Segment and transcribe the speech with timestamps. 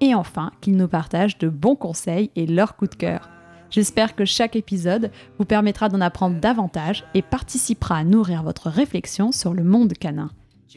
[0.00, 3.28] et enfin qu'ils nous partagent de bons conseils et leurs coups de cœur.
[3.70, 9.32] J'espère que chaque épisode vous permettra d'en apprendre davantage et participera à nourrir votre réflexion
[9.32, 10.30] sur le monde canin.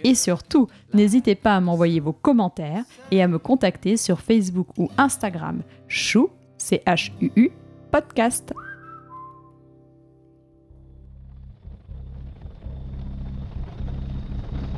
[0.04, 4.90] Et surtout, n'hésitez pas à m'envoyer vos commentaires et à me contacter sur Facebook ou
[4.98, 7.52] Instagram chou, c h u -U,
[7.92, 8.54] podcast.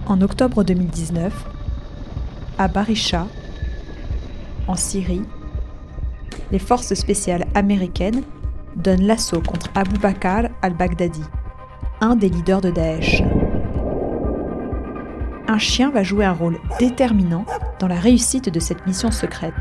[0.08, 1.45] En octobre 2019,
[2.58, 3.28] à Barisha,
[4.70, 5.23] en Syrie,
[6.52, 8.23] les forces spéciales américaines
[8.75, 11.23] donnent l'assaut contre Abu Bakr al-Baghdadi,
[12.00, 13.22] un des leaders de Daesh.
[15.47, 17.45] Un chien va jouer un rôle déterminant
[17.80, 19.56] dans la réussite de cette mission secrète.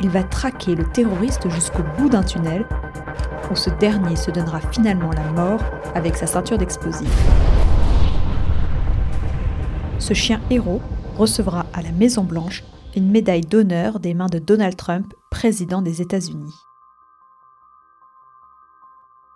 [0.00, 2.64] Il va traquer le terroriste jusqu'au bout d'un tunnel
[3.52, 5.60] où ce dernier se donnera finalement la mort
[5.94, 7.30] avec sa ceinture d'explosifs
[10.10, 10.80] ce chien héros
[11.16, 12.64] recevra à la Maison-Blanche
[12.96, 16.54] une médaille d'honneur des mains de Donald Trump, président des États-Unis.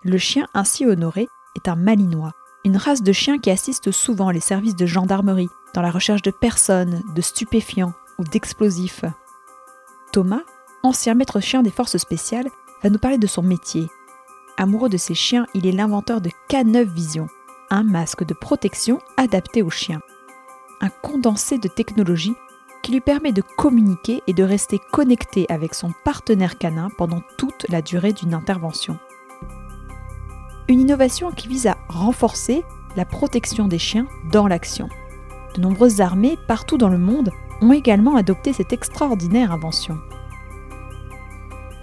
[0.03, 2.33] Le chien ainsi honoré est un malinois,
[2.65, 6.31] une race de chiens qui assiste souvent les services de gendarmerie dans la recherche de
[6.31, 9.05] personnes, de stupéfiants ou d'explosifs.
[10.13, 10.43] Thomas,
[10.83, 12.49] ancien maître chien des forces spéciales,
[12.83, 13.89] va nous parler de son métier.
[14.57, 17.29] Amoureux de ses chiens, il est l'inventeur de K9 Vision,
[17.71, 20.01] un masque de protection adapté aux chiens
[20.85, 22.35] un condensé de technologie
[22.85, 27.65] qui lui permet de communiquer et de rester connecté avec son partenaire canin pendant toute
[27.71, 28.99] la durée d'une intervention.
[30.69, 32.63] Une innovation qui vise à renforcer
[32.95, 34.91] la protection des chiens dans l'action.
[35.55, 37.31] De nombreuses armées partout dans le monde
[37.63, 39.99] ont également adopté cette extraordinaire invention.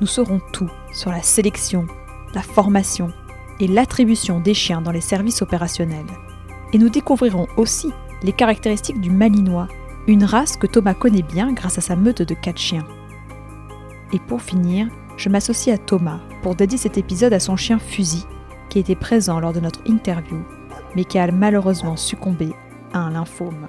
[0.01, 1.87] Nous saurons tout sur la sélection,
[2.35, 3.11] la formation
[3.59, 6.05] et l'attribution des chiens dans les services opérationnels.
[6.73, 7.91] Et nous découvrirons aussi
[8.21, 9.67] les caractéristiques du Malinois,
[10.07, 12.85] une race que Thomas connaît bien grâce à sa meute de quatre chiens.
[14.13, 18.25] Et pour finir, je m'associe à Thomas pour dédier cet épisode à son chien Fusil,
[18.69, 20.43] qui était présent lors de notre interview,
[20.95, 22.53] mais qui a malheureusement succombé
[22.93, 23.67] à un lymphome.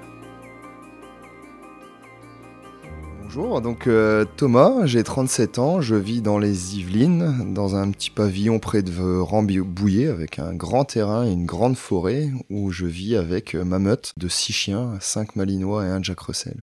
[3.35, 8.11] Bonjour, donc euh, Thomas, j'ai 37 ans, je vis dans les Yvelines, dans un petit
[8.11, 13.15] pavillon près de Rambouillet, avec un grand terrain et une grande forêt, où je vis
[13.15, 16.59] avec euh, ma meute de 6 chiens, 5 malinois et un Jack Russell.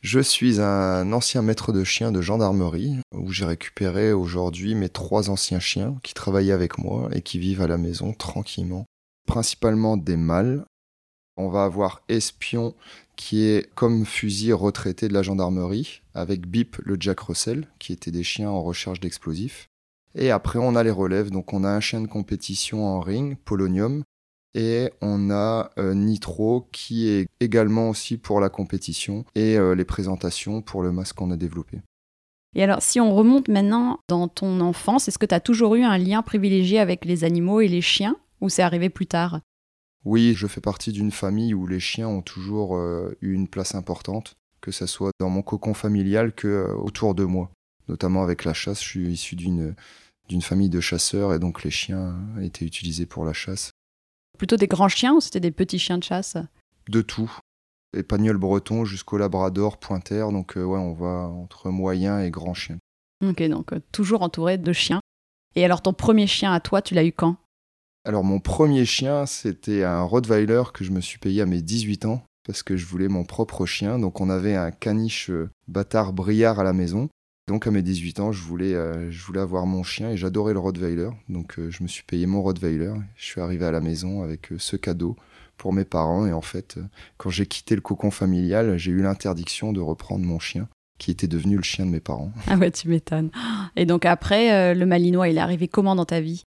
[0.00, 5.28] Je suis un ancien maître de chiens de gendarmerie, où j'ai récupéré aujourd'hui mes trois
[5.28, 8.86] anciens chiens qui travaillaient avec moi et qui vivent à la maison tranquillement.
[9.26, 10.64] Principalement des mâles.
[11.40, 12.74] On va avoir Espion
[13.16, 18.10] qui est comme fusil retraité de la gendarmerie, avec Bip le Jack Russell, qui étaient
[18.10, 19.66] des chiens en recherche d'explosifs.
[20.14, 21.30] Et après, on a les relèves.
[21.30, 24.02] Donc, on a un chien de compétition en ring, Polonium,
[24.54, 29.84] et on a euh, Nitro, qui est également aussi pour la compétition et euh, les
[29.86, 31.80] présentations pour le masque qu'on a développé.
[32.54, 35.84] Et alors, si on remonte maintenant dans ton enfance, est-ce que tu as toujours eu
[35.84, 39.40] un lien privilégié avec les animaux et les chiens, ou c'est arrivé plus tard?
[40.04, 43.74] Oui, je fais partie d'une famille où les chiens ont toujours euh, eu une place
[43.74, 47.50] importante, que ce soit dans mon cocon familial que euh, autour de moi.
[47.88, 49.74] Notamment avec la chasse, je suis issu d'une
[50.28, 53.72] d'une famille de chasseurs et donc les chiens étaient utilisés pour la chasse.
[54.38, 56.36] Plutôt des grands chiens ou c'était des petits chiens de chasse?
[56.88, 57.36] De tout.
[57.96, 62.78] Épagnol breton jusqu'au labrador, pointer, donc euh, ouais, on va entre moyens et grands chiens.
[63.26, 65.00] Ok, donc toujours entouré de chiens.
[65.56, 67.36] Et alors ton premier chien à toi, tu l'as eu quand?
[68.04, 72.06] Alors mon premier chien, c'était un Rottweiler que je me suis payé à mes 18
[72.06, 73.98] ans parce que je voulais mon propre chien.
[73.98, 77.08] Donc on avait un caniche euh, bâtard briard à la maison.
[77.46, 80.54] Donc à mes 18 ans, je voulais, euh, je voulais avoir mon chien et j'adorais
[80.54, 81.10] le Rottweiler.
[81.28, 82.94] Donc euh, je me suis payé mon Rottweiler.
[83.16, 85.16] Je suis arrivé à la maison avec ce cadeau
[85.58, 86.26] pour mes parents.
[86.26, 86.78] Et en fait,
[87.18, 91.28] quand j'ai quitté le cocon familial, j'ai eu l'interdiction de reprendre mon chien qui était
[91.28, 92.32] devenu le chien de mes parents.
[92.46, 93.30] Ah ouais, tu m'étonnes.
[93.76, 96.44] Et donc après, le Malinois, il est arrivé comment dans ta vie?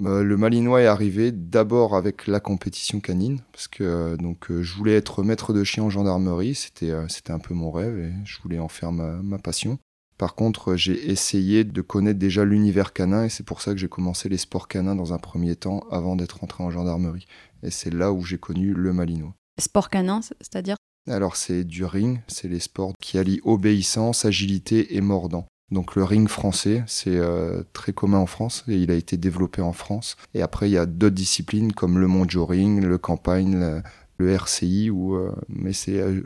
[0.00, 4.74] Le Malinois est arrivé d'abord avec la compétition canine, parce que euh, donc, euh, je
[4.74, 8.40] voulais être maître de chien en gendarmerie, c'était c'était un peu mon rêve et je
[8.42, 9.78] voulais en faire ma, passion.
[10.18, 13.88] Par contre, j'ai essayé de connaître déjà l'univers canin et c'est pour ça que j'ai
[13.88, 17.26] commencé les sports canins dans un premier temps avant d'être entré en gendarmerie.
[17.62, 19.34] Et c'est là où j'ai connu le Malinois.
[19.60, 20.76] Sport canin, c'est-à-dire?
[21.08, 25.46] Alors c'est du ring, c'est les sports qui allient obéissance, agilité et mordant.
[25.70, 29.62] Donc le ring français, c'est euh, très commun en France et il a été développé
[29.62, 30.16] en France.
[30.32, 33.82] Et après, il y a d'autres disciplines comme le monjo ring, le campagne,
[34.18, 36.22] le, RCI, ou, euh, mais c'est euh,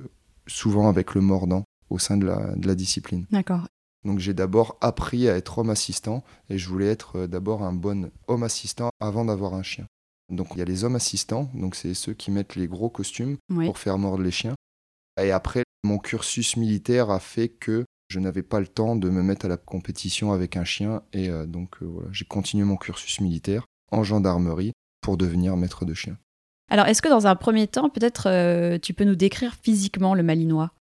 [0.47, 3.27] souvent avec le mordant au sein de la, de la discipline.
[3.31, 3.67] D'accord.
[4.05, 8.11] Donc j'ai d'abord appris à être homme assistant et je voulais être d'abord un bon
[8.29, 9.87] homme assistant avant d'avoir un chien.
[10.31, 13.37] Donc il y a les hommes assistants, donc c'est ceux qui mettent les gros costumes
[13.49, 14.55] pour faire mordre les chiens.
[15.21, 19.23] Et après, mon cursus militaire a fait que je n'avais pas le temps de me
[19.23, 22.77] mettre à la compétition avec un chien et euh, donc euh, voilà, j'ai continué mon
[22.77, 26.19] cursus militaire en gendarmerie pour devenir maître de chien.
[26.71, 30.25] Alors est-ce que dans un premier temps, peut-être euh, tu peux nous décrire physiquement le
[30.25, 30.73] malinois?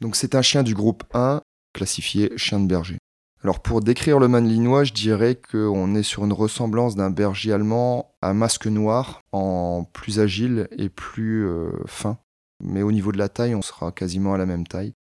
[0.00, 1.42] Donc c'est un chien du groupe 1
[1.74, 2.96] classifié chien de berger.
[3.44, 8.14] Alors pour décrire le malinois, je dirais qu'on est sur une ressemblance d'un berger allemand
[8.22, 11.48] à masque noir en plus agile et plus
[11.86, 12.18] fin.
[12.62, 14.92] Mais au niveau de la taille, on sera quasiment à la même taille.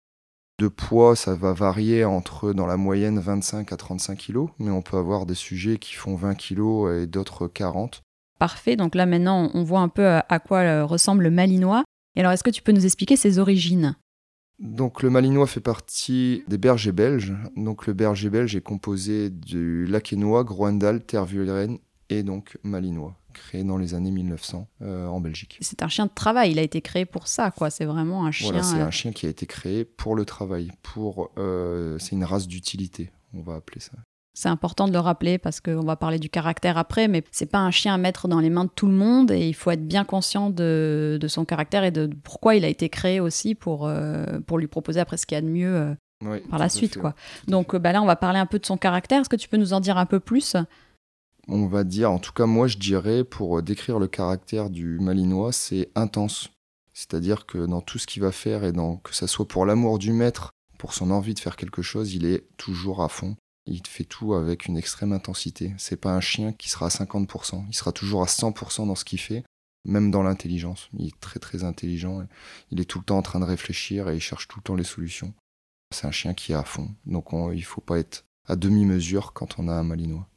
[0.60, 4.82] De poids, ça va varier entre dans la moyenne 25 à 35 kg, mais on
[4.82, 8.02] peut avoir des sujets qui font 20 kg et d'autres 40.
[8.40, 11.86] Parfait, donc là maintenant on voit un peu à quoi euh, ressemble le malinois.
[12.18, 13.96] Et alors est-ce que tu peux nous expliquer ses origines?
[14.60, 17.34] Donc le Malinois fait partie des bergers belges.
[17.56, 21.78] Donc le berger belge est composé du Laquenois, Groendal, Tervuren
[22.10, 25.58] et donc Malinois créé dans les années 1900 euh, en Belgique.
[25.62, 27.70] C'est un chien de travail, il a été créé pour ça, quoi.
[27.70, 28.50] C'est vraiment un chien.
[28.50, 31.32] Voilà, c'est euh, un chien qui a été créé pour le travail, pour.
[31.38, 33.94] Euh, c'est une race d'utilité, on va appeler ça.
[34.34, 37.58] C'est important de le rappeler parce qu'on va parler du caractère après, mais c'est pas
[37.58, 39.86] un chien à mettre dans les mains de tout le monde et il faut être
[39.86, 43.92] bien conscient de, de son caractère et de pourquoi il a été créé aussi pour,
[44.48, 45.94] pour lui proposer après ce qu'il y a de mieux
[46.50, 46.98] par la suite.
[46.98, 47.16] quoi.
[47.50, 49.20] Donc bah là, on va parler un peu de son caractère.
[49.20, 50.56] Est-ce que tu peux nous en dire un peu plus?
[51.50, 55.52] On va dire, en tout cas moi je dirais, pour décrire le caractère du Malinois,
[55.52, 56.50] c'est intense.
[56.94, 60.00] C'est-à-dire que dans tout ce qu'il va faire, et dans, que ça soit pour l'amour
[60.00, 63.36] du maître, pour son envie de faire quelque chose, il est toujours à fond.
[63.66, 65.74] Il fait tout avec une extrême intensité.
[65.78, 67.66] C'est pas un chien qui sera à 50%.
[67.70, 69.44] Il sera toujours à 100% dans ce qu'il fait,
[69.86, 70.90] même dans l'intelligence.
[70.98, 72.26] Il est très très intelligent.
[72.72, 74.76] Il est tout le temps en train de réfléchir et il cherche tout le temps
[74.76, 75.34] les solutions.
[75.94, 76.90] C'est un chien qui est à fond.
[77.06, 80.28] Donc il faut pas être à demi-mesure quand on a un Malinois.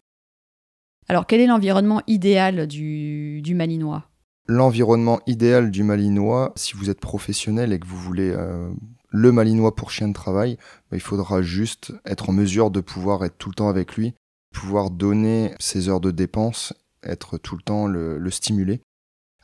[1.09, 4.05] Alors, quel est l'environnement idéal du, Malinois?
[4.47, 8.73] L'environnement idéal du Malinois, si vous êtes professionnel et que vous voulez euh,
[9.11, 10.57] le Malinois pour chien de travail,
[10.91, 14.15] bah, il faudra juste être en mesure de pouvoir être tout le temps avec lui,
[14.53, 16.73] pouvoir donner ses heures de dépense,
[17.03, 18.81] être tout le temps le, stimuler.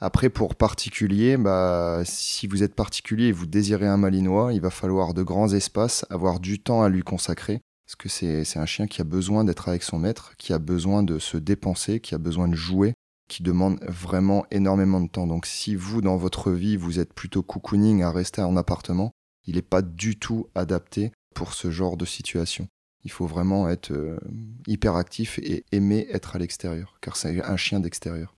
[0.00, 4.70] Après, pour particulier, bah, si vous êtes particulier et vous désirez un Malinois, il va
[4.70, 7.60] falloir de grands espaces, avoir du temps à lui consacrer.
[7.88, 11.02] Parce que c'est un chien qui a besoin d'être avec son maître, qui a besoin
[11.02, 12.92] de se dépenser, qui a besoin de jouer,
[13.30, 15.26] qui demande vraiment énormément de temps.
[15.26, 19.12] Donc si vous, dans votre vie, vous êtes plutôt cocooning à rester en appartement,
[19.46, 22.68] il n'est pas du tout adapté pour ce genre de situation.
[23.04, 24.18] Il faut vraiment être euh,
[24.66, 28.36] hyper actif et aimer être à l'extérieur, car c'est un chien d'extérieur.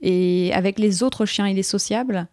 [0.00, 2.28] Et avec les autres chiens, il est sociable?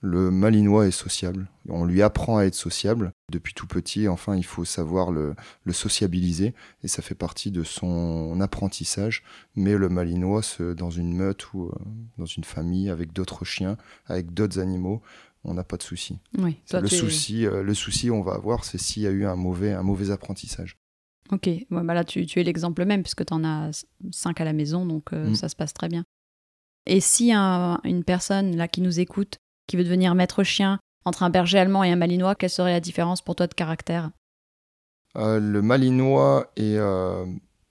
[0.00, 1.48] Le malinois est sociable.
[1.68, 3.12] On lui apprend à être sociable.
[3.32, 5.34] Depuis tout petit, enfin, il faut savoir le,
[5.72, 9.24] sociabiliser et ça fait partie de son apprentissage.
[9.56, 10.42] Mais le malinois,
[10.76, 11.72] dans une meute ou euh,
[12.16, 15.02] dans une famille avec d'autres chiens, avec d'autres animaux,
[15.44, 16.18] on n'a pas de souci.
[16.38, 19.72] Oui, le, souci le souci, on va avoir, c'est s'il y a eu un mauvais,
[19.72, 20.76] un mauvais apprentissage.
[21.30, 24.86] Ok, bah là tu, es l'exemple même puisque tu en as cinq à la maison,
[24.86, 25.34] donc euh, mm.
[25.34, 26.04] ça se passe très bien.
[26.86, 29.36] Et si une personne là qui nous écoute
[29.68, 32.80] qui veut devenir maître chien, entre un berger allemand et un malinois, quelle serait la
[32.80, 34.10] différence pour toi de caractère?
[35.16, 37.24] Euh, Le malinois est euh,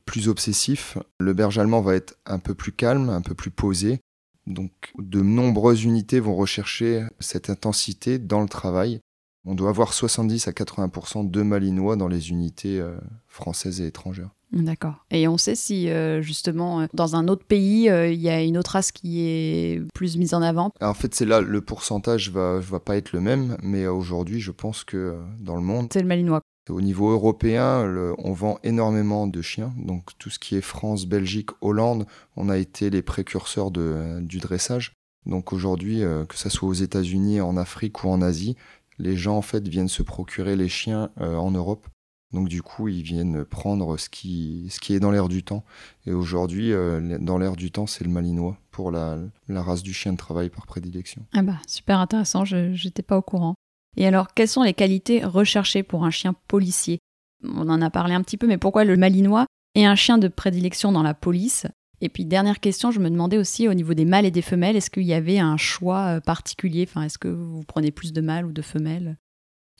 [0.05, 0.97] plus obsessif.
[1.19, 3.99] Le berger allemand va être un peu plus calme, un peu plus posé.
[4.45, 9.01] Donc de nombreuses unités vont rechercher cette intensité dans le travail.
[9.47, 12.95] On doit avoir 70 à 80% de malinois dans les unités euh,
[13.27, 14.29] françaises et étrangères.
[14.51, 15.05] D'accord.
[15.11, 18.41] Et on sait si euh, justement euh, dans un autre pays euh, il y a
[18.41, 20.71] une autre race qui est plus mise en avant?
[20.79, 24.51] en fait, c'est là le pourcentage va va pas être le même, mais aujourd'hui, je
[24.51, 26.41] pense que dans le monde, c'est le malinois.
[26.69, 29.73] Au niveau européen, on vend énormément de chiens.
[29.77, 34.39] Donc tout ce qui est France, Belgique, Hollande, on a été les précurseurs de, du
[34.39, 34.91] dressage.
[35.25, 38.57] Donc aujourd'hui, que ce soit aux États-Unis, en Afrique ou en Asie,
[38.99, 41.87] les gens en fait viennent se procurer les chiens en Europe
[42.33, 45.63] donc du coup, ils viennent prendre ce qui, est dans l'air du temps.
[46.05, 49.93] Et aujourd'hui, euh, dans l'air du temps, c'est le malinois pour la, la, race du
[49.93, 51.25] chien de travail par prédilection.
[51.33, 53.55] Ah bah, super intéressant, je n'étais pas au courant.
[53.95, 56.99] Et alors, quelles sont les qualités recherchées pour un chien policier?
[57.43, 60.27] On en a parlé un petit peu, mais pourquoi le malinois est un chien de
[60.27, 61.65] prédilection dans la police?
[62.01, 64.75] Et puis dernière question, je me demandais aussi au niveau des mâles et des femelles,
[64.75, 66.85] est-ce qu'il y avait un choix euh, particulier?
[66.87, 69.17] Enfin, est-ce que vous prenez plus de mâles ou de femelles?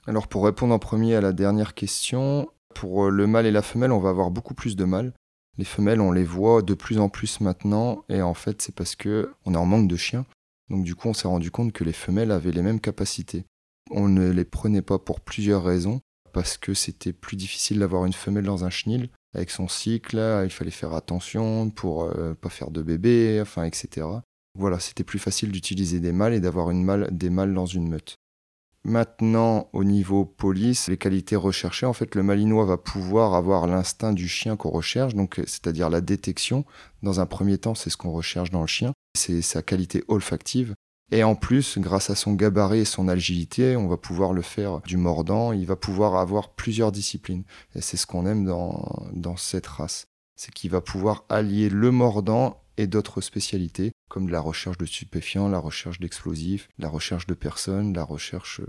[0.08, 3.92] Alors pour répondre en premier à la dernière question, Pour le mâle et la femelle,
[3.92, 5.14] on va avoir beaucoup plus de mâles.
[5.58, 8.96] Les femelles, on les voit de plus en plus maintenant, et en fait, c'est parce
[8.96, 10.26] que on est en manque de chiens.
[10.70, 13.46] Donc du coup, on s'est rendu compte que les femelles avaient les mêmes capacités.
[13.90, 16.02] On ne les prenait pas pour plusieurs raisons,
[16.34, 20.50] parce que c'était plus difficile d'avoir une femelle dans un chenil avec son cycle, il
[20.50, 24.08] fallait faire attention pour euh, pas faire de bébé, enfin, etc.
[24.58, 28.18] Voilà, c'était plus facile d'utiliser des mâles et d'avoir des mâles dans une meute.
[28.84, 34.14] Maintenant, au niveau police, les qualités recherchées, en fait, le malinois va pouvoir avoir l'instinct
[34.14, 36.64] du chien qu'on recherche, donc c'est-à-dire la détection.
[37.04, 40.74] Dans un premier temps, c'est ce qu'on recherche dans le chien, c'est sa qualité olfactive.
[41.12, 44.82] Et en plus, grâce à son gabarit et son agilité, on va pouvoir le faire
[44.82, 45.54] du mordant.
[45.54, 47.44] Il va pouvoir avoir plusieurs disciplines.
[47.76, 50.08] Et c'est ce qu'on aime dans, dans cette race.
[50.36, 55.48] C'est qu'il va pouvoir allier le mordant et d'autres spécialités, comme la recherche de stupéfiants,
[55.48, 58.62] la recherche d'explosifs, la recherche de personnes, la recherche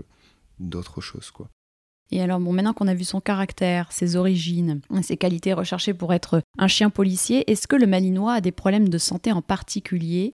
[0.59, 1.31] d'autres choses.
[1.31, 1.49] quoi.
[2.11, 6.13] Et alors, bon, maintenant qu'on a vu son caractère, ses origines, ses qualités recherchées pour
[6.13, 10.33] être un chien policier, est-ce que le Malinois a des problèmes de santé en particulier?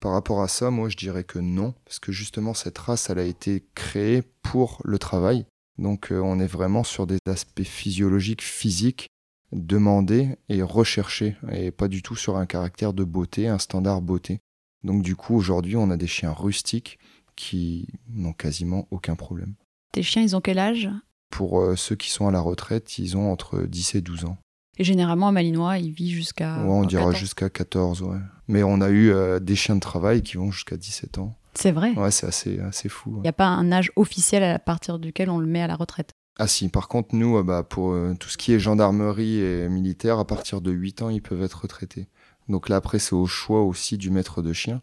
[0.00, 3.18] Par rapport à ça, moi je dirais que non, parce que justement cette race, elle
[3.18, 5.46] a été créée pour le travail.
[5.78, 9.08] Donc euh, on est vraiment sur des aspects physiologiques, physiques,
[9.52, 14.40] demander et rechercher, et pas du tout sur un caractère de beauté, un standard beauté.
[14.82, 16.98] Donc du coup, aujourd'hui, on a des chiens rustiques
[17.36, 19.54] qui n'ont quasiment aucun problème.
[19.92, 20.90] Tes chiens, ils ont quel âge?
[21.30, 24.38] Pour euh, ceux qui sont à la retraite, ils ont entre 10 et 12 ans.
[24.78, 26.58] Et généralement, un malinois, il vit jusqu'à.
[26.58, 28.18] Ouais, on dira jusqu'à 14, ouais.
[28.48, 31.34] Mais on a eu euh, des chiens de travail qui vont jusqu'à 17 ans.
[31.54, 33.14] C'est vrai Ouais, c'est assez, assez fou.
[33.18, 35.76] Il n'y a pas un âge officiel à partir duquel on le met à la
[35.76, 36.10] retraite?
[36.38, 39.68] Ah si, par contre, nous, euh, bah, pour euh, tout ce qui est gendarmerie et
[39.68, 42.08] militaire, à partir de 8 ans, ils peuvent être retraités.
[42.48, 44.82] Donc là, après, c'est au choix aussi du maître de chien.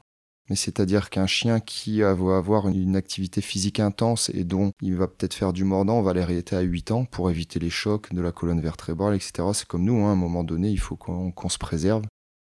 [0.51, 5.07] Mais c'est-à-dire qu'un chien qui va avoir une activité physique intense et dont il va
[5.07, 8.19] peut-être faire du mordant, on va l'arrêter à 8 ans pour éviter les chocs de
[8.19, 9.47] la colonne vertébrale, etc.
[9.53, 12.03] C'est comme nous, hein, à un moment donné, il faut qu'on se préserve.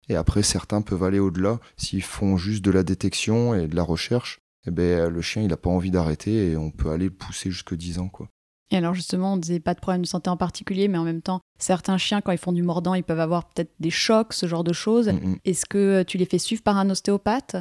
[0.10, 1.62] Et après, certains peuvent aller au-delà.
[1.78, 5.48] S'ils font juste de la détection et de la recherche, eh ben, le chien, il
[5.48, 8.10] n'a pas envie d'arrêter et on peut aller le pousser jusque 10 ans.
[8.10, 8.28] quoi.
[8.72, 11.22] Et alors justement, on disait pas de problème de santé en particulier, mais en même
[11.22, 14.46] temps, certains chiens, quand ils font du mordant, ils peuvent avoir peut-être des chocs, ce
[14.46, 15.08] genre de choses.
[15.08, 15.36] Mm.
[15.46, 17.56] Est-ce que tu les fais suivre par un ostéopathe?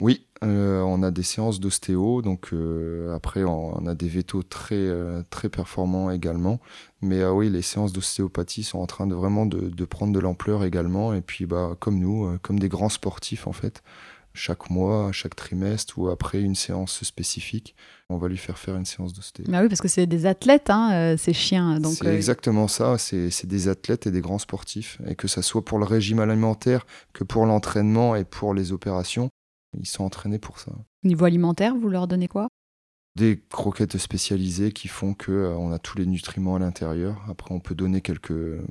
[0.00, 4.74] Oui, euh, on a des séances d'ostéo, donc euh, après on a des vétos très,
[4.74, 6.60] euh, très performants également.
[7.02, 10.64] Mais oui, les séances d'ostéopathie sont en train de vraiment de, de prendre de l'ampleur
[10.64, 11.12] également.
[11.14, 13.82] Et puis bah, comme nous, comme des grands sportifs en fait,
[14.32, 17.74] chaque mois, chaque trimestre ou après une séance spécifique,
[18.08, 19.46] on va lui faire faire une séance d'ostéo.
[19.48, 21.80] Bah oui, parce que c'est des athlètes, hein, ces chiens.
[21.82, 24.98] C'est euh, exactement ça, c'est des athlètes et des grands sportifs.
[25.06, 29.30] Et que ça soit pour le régime alimentaire, que pour l'entraînement et pour les opérations,
[29.78, 30.72] ils sont entraînés pour ça.
[31.04, 32.48] Niveau alimentaire, vous leur donnez quoi?
[33.16, 37.24] Des croquettes spécialisées qui font que euh, on a tous les nutriments à l'intérieur.
[37.28, 38.64] Après, on peut donner quelque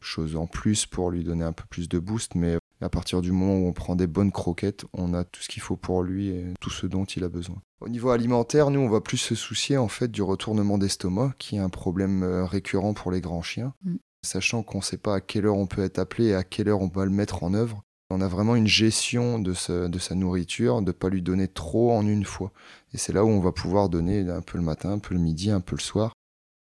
[0.00, 3.32] chose en plus pour lui donner un peu plus de boost, mais à partir du
[3.32, 6.28] moment où on prend des bonnes croquettes, on a tout ce qu'il faut pour lui
[6.28, 7.56] et tout ce dont il a besoin.
[7.80, 11.56] Au niveau alimentaire, nous, on va plus se soucier en fait du retournement d'estomac, qui
[11.56, 13.74] est un problème euh, récurrent pour les grands chiens.
[13.82, 13.96] Mm.
[14.24, 16.68] Sachant qu'on ne sait pas à quelle heure on peut être appelé et à quelle
[16.68, 17.84] heure on va le mettre en œuvre.
[18.10, 22.06] On a vraiment une gestion de, sa nourriture, de ne pas lui donner trop en
[22.06, 22.52] une fois.
[22.94, 25.20] Et c'est là où on va pouvoir donner un peu le matin, un peu le
[25.20, 26.12] midi, un peu le soir.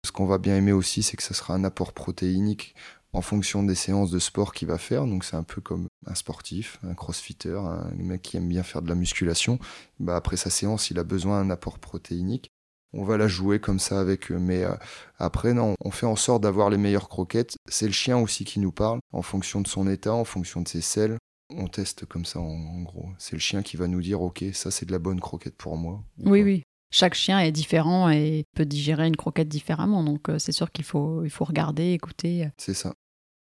[0.04, 2.74] Ce qu'on va bien aimer aussi, c'est que ça sera un apport protéinique
[3.12, 5.06] en fonction des séances de sport qu'il va faire.
[5.06, 8.82] Donc c'est un peu comme un sportif, un crossfitter, un mec qui aime bien faire
[8.82, 9.60] de la musculation.
[10.00, 12.50] Bah, après sa séance, il a besoin d'un apport protéinique.
[12.92, 14.38] On va la jouer comme ça avec eux.
[14.38, 14.74] Mais euh,
[15.18, 17.56] après, non, on fait en sorte d'avoir les meilleures croquettes.
[17.68, 20.68] C'est le chien aussi qui nous parle, en fonction de son état, en fonction de
[20.68, 21.18] ses selles.
[21.50, 23.08] On teste comme ça, en, gros.
[23.18, 25.76] C'est le chien qui va nous dire, OK, ça c'est de la bonne croquette pour
[25.76, 26.02] moi.
[26.18, 26.62] Oui, oui.
[26.90, 30.02] Chaque chien est différent et peut digérer une croquette différemment.
[30.02, 32.48] Donc euh, c'est sûr qu'il faut, il faut regarder, écouter.
[32.56, 32.94] C'est ça.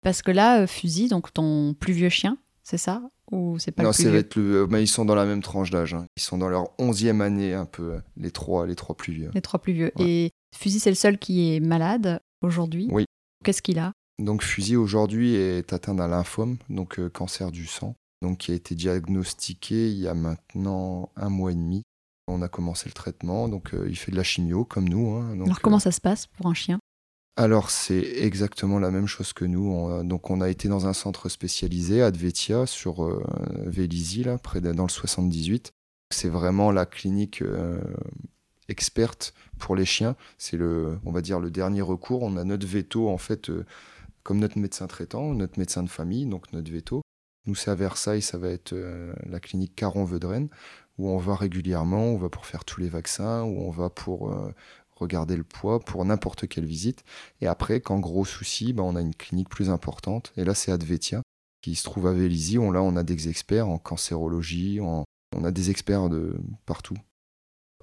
[0.01, 3.01] Parce que là, euh, Fusil, donc ton plus vieux chien, c'est ça?
[3.31, 4.61] Ou c'est pas non, le plus vieux?
[4.61, 4.67] le...
[4.67, 5.93] mais ils sont dans la même tranche d'âge.
[5.93, 6.05] Hein.
[6.17, 9.31] Ils sont dans leur onzième année, un peu, les trois, les trois plus vieux.
[9.33, 9.91] Les trois plus vieux.
[9.99, 13.05] Et Fusil, c'est le seul qui est malade aujourd'hui Oui.
[13.43, 13.93] Qu'est-ce qu'il a?
[14.19, 18.55] Donc Fusil, aujourd'hui, est atteint d'un lymphome, donc euh, cancer du sang, donc qui a
[18.55, 21.83] été diagnostiqué il y a maintenant un mois et demi.
[22.27, 25.11] On a commencé le traitement, donc euh, il fait de la chimio comme nous.
[25.11, 25.33] Hein.
[25.33, 26.79] Alors comment ça se passe pour un chien?
[27.35, 29.67] Alors c'est exactement la même chose que nous.
[29.67, 33.23] On, donc on a été dans un centre spécialisé à Dvetia sur euh,
[33.65, 35.71] Vélizy, là, près dans le 78.
[36.11, 37.81] C'est vraiment la clinique euh,
[38.69, 40.15] experte pour les chiens.
[40.37, 42.21] C'est le, on va dire le dernier recours.
[42.21, 43.65] On a notre veto en fait euh,
[44.23, 47.01] comme notre médecin traitant, notre médecin de famille, donc notre veto.
[47.45, 48.73] Nous c'est à Versailles, ça va être
[49.25, 50.49] la clinique Caron-Vedren
[50.97, 54.33] où on va régulièrement, on va pour faire tous les vaccins, où on va pour
[54.95, 57.03] regarder le poids pour n'importe quelle visite.
[57.41, 60.31] Et après, quand gros souci, bah, on a une clinique plus importante.
[60.37, 61.21] Et là, c'est Advetia,
[61.61, 62.57] qui se trouve à Vélizy.
[62.59, 65.03] On, là, on a des experts en cancérologie, on
[65.43, 66.97] a des experts de partout.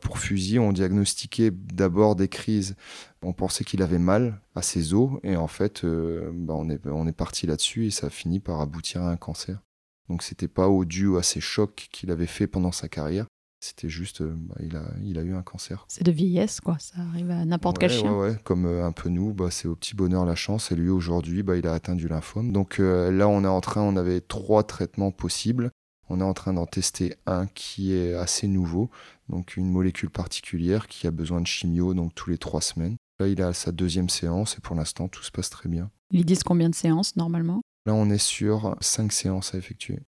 [0.00, 2.74] Pour Fusil, on diagnostiquait d'abord des crises.
[3.22, 5.10] On pensait qu'il avait mal à ses os.
[5.22, 8.40] Et en fait, euh, bah, on, est, on est parti là-dessus et ça a fini
[8.40, 9.60] par aboutir à un cancer.
[10.08, 13.26] Donc, c'était pas au dû à ces chocs qu'il avait fait pendant sa carrière.
[13.62, 15.84] C'était juste, euh, bah, il, a, il a eu un cancer.
[15.86, 16.78] C'est de vieillesse, quoi.
[16.80, 18.10] Ça arrive à n'importe quel chien.
[18.10, 18.36] Ouais, ouais.
[18.42, 20.72] Comme euh, un peu nous, bah, c'est au petit bonheur la chance.
[20.72, 22.52] Et lui, aujourd'hui, bah, il a atteint du lymphome.
[22.52, 25.70] Donc euh, là, on est en train, on avait trois traitements possibles.
[26.10, 28.90] On est en train d'en tester un qui est assez nouveau,
[29.28, 32.96] donc une molécule particulière qui a besoin de chimio donc tous les trois semaines.
[33.20, 35.88] Là, il a sa deuxième séance et pour l'instant, tout se passe très bien.
[36.10, 37.60] Ils disent combien de séances normalement?
[37.86, 40.00] Là, on est sur cinq séances à effectuer.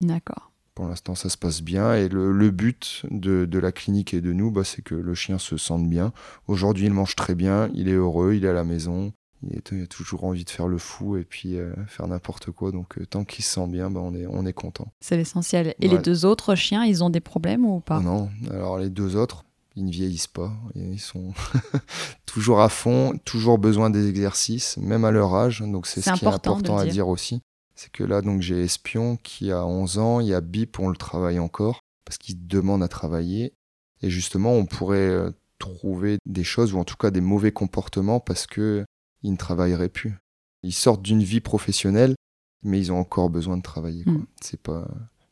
[0.00, 0.52] D'accord.
[0.74, 1.94] Pour l'instant, ça se passe bien.
[1.94, 5.56] Et le, but de, la clinique et de nous, bah, c'est que le chien se
[5.56, 6.12] sente bien.
[6.46, 9.12] Aujourd'hui, il mange très bien, il est heureux, il est à la maison.
[9.42, 12.72] Il, a toujours envie de faire le fou et puis euh, faire n'importe quoi.
[12.72, 14.92] Donc, euh, tant qu'il se sent bien, bah, on, est, on est content.
[15.00, 15.74] C'est l'essentiel.
[15.80, 18.00] Et les deux autres chiens, ils ont des problèmes ou pas?
[18.00, 18.28] Non.
[18.50, 19.44] Alors, les deux autres,
[19.76, 20.52] ils ne vieillissent pas.
[20.74, 21.32] Ils sont
[22.26, 25.60] toujours à fond, toujours besoin des exercices, même à leur âge.
[25.60, 27.40] Donc, c'est ce qui est important à dire aussi.
[27.74, 30.88] C'est que là, donc, j'ai Espion qui a 11 ans, il y a Bip, on
[30.88, 33.54] le travaille encore, parce qu'il demande à travailler.
[34.02, 38.20] Et justement, on pourrait euh, trouver des choses, ou en tout cas des mauvais comportements,
[38.20, 38.46] parce
[39.20, 40.16] qu'ils ne travailleraient plus.
[40.62, 42.14] Ils sortent d'une vie professionnelle,
[42.62, 44.04] mais ils ont encore besoin de travailler.
[44.06, 44.24] Hmm.
[44.40, 44.86] C'est pas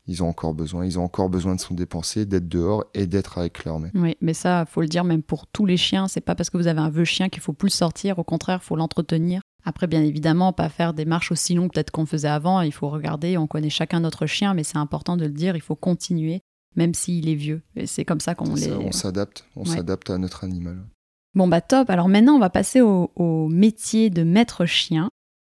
[0.08, 0.86] ils ont encore besoin.
[0.86, 3.92] Ils ont encore besoin de se dépenser, d'être dehors et d'être avec leur mère.
[3.94, 6.08] Oui, mais ça, faut le dire même pour tous les chiens.
[6.08, 8.18] C'est pas parce que vous avez un vieux chien qu'il faut plus sortir.
[8.18, 9.42] Au contraire, il faut l'entretenir.
[9.64, 12.62] Après, bien évidemment, pas faire des marches aussi longues peut-être qu'on faisait avant.
[12.62, 15.62] Il faut regarder, on connaît chacun notre chien, mais c'est important de le dire, il
[15.62, 16.40] faut continuer,
[16.74, 17.60] même s'il est vieux.
[17.76, 18.72] Et c'est comme ça qu'on les...
[18.72, 20.86] On s'adapte, on s'adapte à notre animal.
[21.34, 21.90] Bon, bah top.
[21.90, 25.08] Alors maintenant, on va passer au, métier de maître chien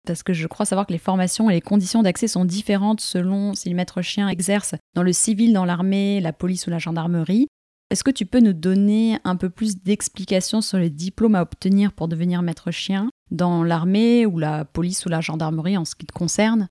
[0.05, 3.55] parce que je crois savoir que les formations et les conditions d'accès sont différentes selon
[3.55, 7.47] si le maître chien exerce dans le civil, dans l'armée, la police ou la gendarmerie.
[7.89, 11.91] Est-ce que tu peux nous donner un peu plus d'explications sur les diplômes à obtenir
[11.91, 16.05] pour devenir maître chien dans l'armée ou la police ou la gendarmerie en ce qui
[16.05, 16.67] te concerne?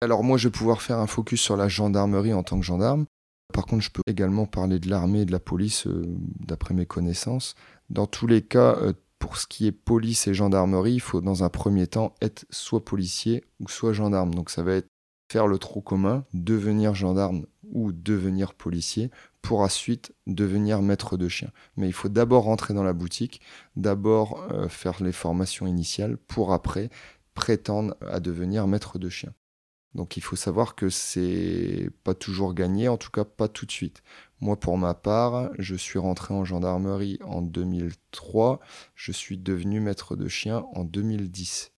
[0.00, 3.06] Alors moi, je vais pouvoir faire un focus sur la gendarmerie en tant que gendarme.
[3.52, 6.02] Par contre, je peux également parler de l'armée et de la police euh,
[6.40, 7.54] d'après mes connaissances.
[7.90, 11.44] Dans tous les cas, euh, pour ce qui est police et gendarmerie, il faut dans
[11.44, 14.34] un premier temps être soit policier ou soit gendarme.
[14.34, 14.88] Donc ça va être
[15.30, 19.10] faire le trou commun, devenir gendarme ou devenir policier
[19.42, 21.50] pour ensuite devenir maître de chien.
[21.76, 23.40] Mais il faut d'abord rentrer dans la boutique,
[23.76, 26.90] d'abord euh, faire les formations initiales pour après
[27.34, 29.32] prétendre à devenir maître de chien.
[29.98, 33.72] Donc il faut savoir que c'est pas toujours gagné, en tout cas pas tout de
[33.72, 34.04] suite.
[34.40, 38.60] Moi pour ma part, je suis rentré en gendarmerie en 2003,
[38.94, 41.72] je suis devenu maître de chien en 2010.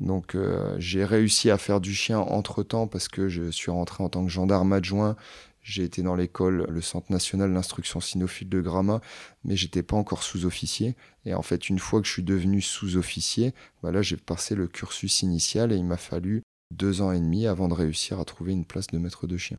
[0.00, 4.10] Donc euh, j'ai réussi à faire du chien entre-temps parce que je suis rentré en
[4.10, 5.16] tant que gendarme adjoint.
[5.62, 9.00] J'ai été dans l'école, le Centre national d'instruction cynophile de Gramma,
[9.44, 10.94] mais j'étais pas encore sous-officier.
[11.24, 15.22] Et en fait, une fois que je suis devenu sous-officier, voilà, j'ai passé le cursus
[15.22, 18.64] initial et il m'a fallu deux ans et demi avant de réussir à trouver une
[18.64, 19.56] place de maître de chien.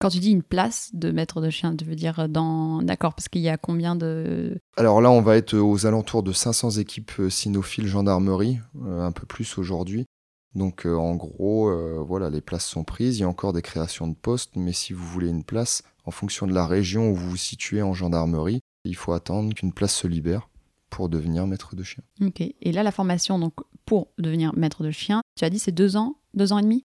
[0.00, 2.80] Quand tu dis une place de maître de chien, tu veux dire dans.
[2.80, 4.58] D'accord, parce qu'il y a combien de.
[4.78, 9.12] Alors là, on va être aux alentours de 500 équipes euh, cynophiles gendarmerie, euh, un
[9.12, 10.06] peu plus aujourd'hui.
[10.54, 11.70] Donc euh, en gros,
[12.02, 13.18] voilà, les places sont prises.
[13.18, 16.10] Il y a encore des créations de postes, mais si vous voulez une place, en
[16.10, 19.94] fonction de la région où vous vous situez en gendarmerie, il faut attendre qu'une place
[19.94, 20.48] se libère
[20.88, 22.02] pour devenir maître de chien.
[22.20, 22.40] Ok.
[22.40, 25.96] Et là, la formation, donc pour devenir maître de chien, tu as dit c'est deux
[25.96, 26.84] ans, deux ans et demi?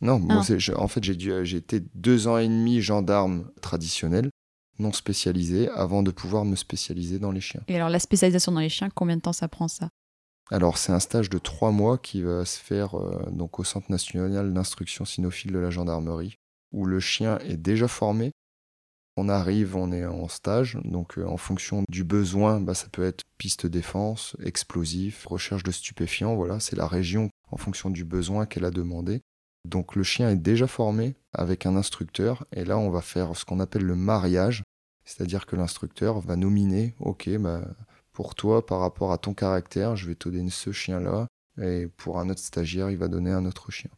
[0.00, 0.80] Non, moi, ah.
[0.80, 4.30] en fait, j'ai été deux ans et demi gendarme traditionnel,
[4.78, 7.62] non spécialisé, avant de pouvoir me spécialiser dans les chiens.
[7.68, 9.90] Et alors, la spécialisation dans les chiens, combien de temps ça prend ça?
[10.50, 13.90] Alors c'est un stage de trois mois qui va se faire euh, donc au Centre
[13.90, 16.36] national d'instruction cynophile de la gendarmerie,
[16.72, 18.32] où le chien est déjà formé.
[19.16, 23.04] On arrive, on est en stage, donc euh, en fonction du besoin, bah, ça peut
[23.04, 28.46] être piste défense, explosif, recherche de stupéfiants, voilà, c'est la région en fonction du besoin
[28.46, 29.20] qu'elle a demandé.
[29.68, 33.44] Donc le chien est déjà formé avec un instructeur et là on va faire ce
[33.44, 34.62] qu'on appelle le mariage,
[35.04, 37.62] c'est-à-dire que l'instructeur va nominer, ok, bah,
[38.12, 41.28] pour toi par rapport à ton caractère, je vais te donner ce chien-là
[41.60, 43.90] et pour un autre stagiaire, il va donner un autre chien.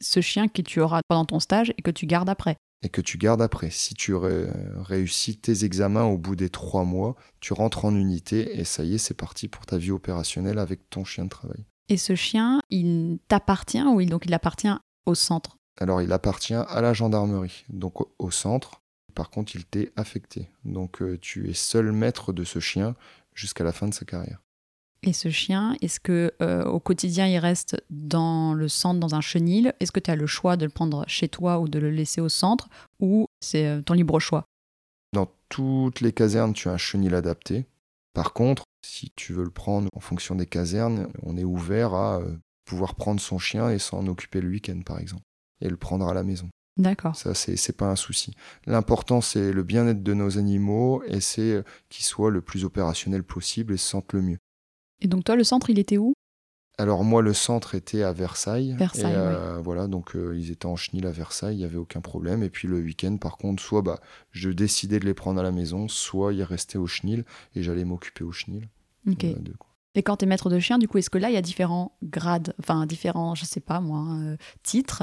[0.00, 2.56] Ce chien que tu auras pendant ton stage et que tu gardes après.
[2.82, 3.70] Et que tu gardes après.
[3.70, 8.64] Si tu réussis tes examens au bout des trois mois, tu rentres en unité et
[8.64, 11.64] ça y est, c'est parti pour ta vie opérationnelle avec ton chien de travail.
[11.88, 14.74] Et ce chien, il t'appartient ou il, donc il appartient
[15.06, 15.58] au centre?
[15.80, 18.82] Alors, il appartient à la gendarmerie, donc au centre.
[19.14, 20.48] Par contre, il t'est affecté.
[20.64, 22.94] Donc, euh, tu es seul maître de ce chien
[23.34, 24.42] jusqu'à la fin de sa carrière.
[25.04, 29.20] Et ce chien, est-ce que euh, au quotidien il reste dans le centre, dans un
[29.20, 29.74] chenil?
[29.80, 32.20] Est-ce que tu as le choix de le prendre chez toi ou de le laisser
[32.20, 32.68] au centre?
[33.00, 34.44] Ou c'est euh, ton libre choix?
[35.12, 37.66] Dans toutes les casernes, tu as un chenil adapté.
[38.14, 42.20] Par contre, si tu veux le prendre en fonction des casernes, on est ouvert à
[42.20, 45.24] euh, pouvoir prendre son chien et s'en occuper le week-end, par exemple,
[45.60, 46.48] et le prendre à la maison.
[46.76, 47.16] D'accord.
[47.16, 48.34] Ça, c'est, c'est pas un souci.
[48.66, 53.74] L'important, c'est le bien-être de nos animaux et c'est qu'ils soient le plus opérationnels possible
[53.74, 54.38] et se sentent le mieux.
[55.02, 56.14] Et donc toi, le centre, il était où?
[56.78, 58.74] Alors moi, le centre était à Versailles.
[58.78, 61.76] Versailles, et, euh, Voilà, donc euh, ils étaient en chenil à Versailles, il n'y avait
[61.76, 62.42] aucun problème.
[62.42, 65.52] Et puis le week-end, par contre, soit bah, je décidais de les prendre à la
[65.52, 68.68] maison, soit ils restaient au chenil et j'allais m'occuper au chenil.
[69.06, 69.24] Ok.
[69.24, 69.54] Euh, de-
[69.96, 71.42] Et quand tu es maître de chien, du coup, est-ce que là, il y a
[71.42, 75.02] différents grades, enfin différents, je sais pas moi, euh, titres?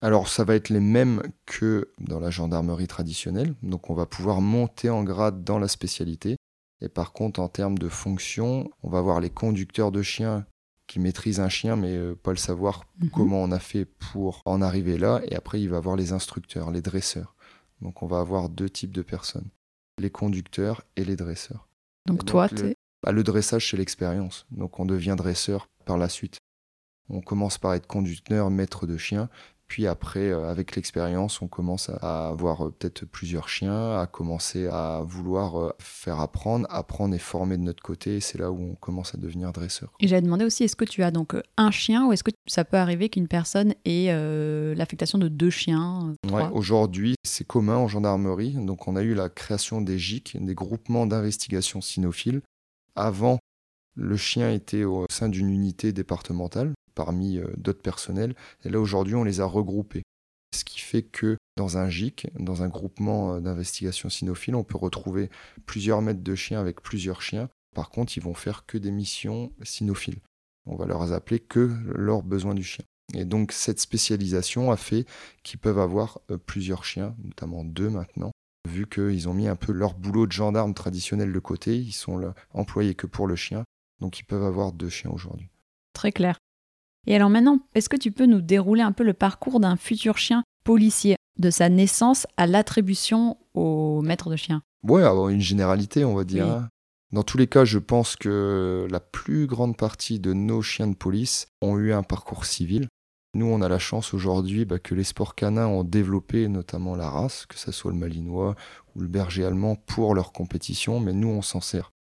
[0.00, 3.54] Alors, ça va être les mêmes que dans la gendarmerie traditionnelle.
[3.62, 6.36] Donc, on va pouvoir monter en grade dans la spécialité.
[6.80, 10.46] Et par contre, en termes de fonction, on va avoir les conducteurs de chiens
[10.86, 13.10] qui maîtrisent un chien, mais euh, pas le savoir Mhm.
[13.10, 15.20] comment on a fait pour en arriver là.
[15.26, 17.34] Et après, il va avoir les instructeurs, les dresseurs.
[17.82, 19.48] Donc, on va avoir deux types de personnes
[20.00, 21.66] les conducteurs et les dresseurs.
[22.06, 24.46] Donc Et toi, le- t'es- bah, le dressage, c'est l'expérience.
[24.52, 26.38] Donc on devient dresseur par la suite.
[27.08, 29.28] On commence par être conducteur, maître de chien.
[29.68, 34.66] Puis après, euh, avec l'expérience, on commence à- avoir euh, peut-être plusieurs chiens, à commencer
[34.66, 38.16] à vouloir euh, faire apprendre, apprendre et former de notre côté.
[38.16, 39.92] Et c'est là où on commence à devenir dresseur.
[40.00, 42.64] Et j'avais demandé aussi, est-ce que tu as donc un chien ou est-ce que ça
[42.64, 47.88] peut arriver qu'une personne ait euh, l'affectation de deux chiens Ouais, Aujourd'hui, c'est commun en
[47.88, 48.54] gendarmerie.
[48.54, 52.40] Donc, on a eu la création des GIC, des groupements d'investigation cynophiles.
[52.96, 53.38] Avant,
[53.94, 58.34] le chien était au sein d'une unité départementale parmi euh, d'autres personnels.
[58.64, 60.02] Et là, aujourd'hui, on les a regroupés.
[60.52, 64.76] Ce qui fait que dans un GIC, dans un groupement euh, d'investigation cynophile, on peut
[64.76, 65.30] retrouver
[65.64, 67.48] plusieurs maîtres de chiens avec plusieurs chiens.
[67.72, 70.18] Par contre, ils vont faire que des missions cynophiles.
[70.66, 72.84] On va leur appeler que leurs besoins du chien.
[73.14, 75.06] Et donc cette spécialisation a fait
[75.44, 78.32] qu'ils peuvent avoir euh, plusieurs chiens, notamment deux maintenant,
[78.68, 82.34] vu qu'ils ont mis un peu leur boulot de gendarme traditionnel de côté, ils sont
[82.52, 83.62] employés que pour le chien,
[84.00, 85.48] donc ils peuvent avoir deux chiens aujourd'hui.
[85.94, 86.38] Très clair.
[87.06, 90.18] Et alors maintenant, est-ce que tu peux nous dérouler un peu le parcours d'un futur
[90.18, 94.62] chien policier, de sa naissance à l'attribution au maître de chien?
[94.82, 96.44] Ouais, une généralité, on va dire.
[96.44, 96.50] Oui.
[96.50, 96.68] hein.
[97.10, 100.94] Dans tous les cas, je pense que la plus grande partie de nos chiens de
[100.94, 102.88] police ont eu un parcours civil.
[103.34, 107.08] Nous, on a la chance aujourd'hui bah, que les sports canins ont développé notamment la
[107.08, 108.56] race, que ce soit le malinois
[108.94, 111.92] ou le berger allemand, pour leur compétition, mais nous, on s'en sert.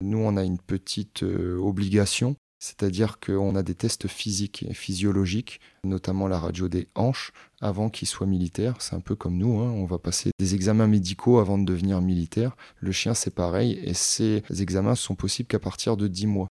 [0.00, 5.60] Nous, on a une petite euh, obligation, c'est-à-dire qu'on a des tests physiques et physiologiques,
[5.82, 8.76] notamment la radio des hanches, avant qu'ils soient militaires.
[8.78, 12.00] C'est un peu comme nous, hein, on va passer des examens médicaux avant de devenir
[12.00, 12.56] militaire.
[12.78, 16.46] Le chien, c'est pareil, et ces examens sont possibles qu'à partir de 10 mois.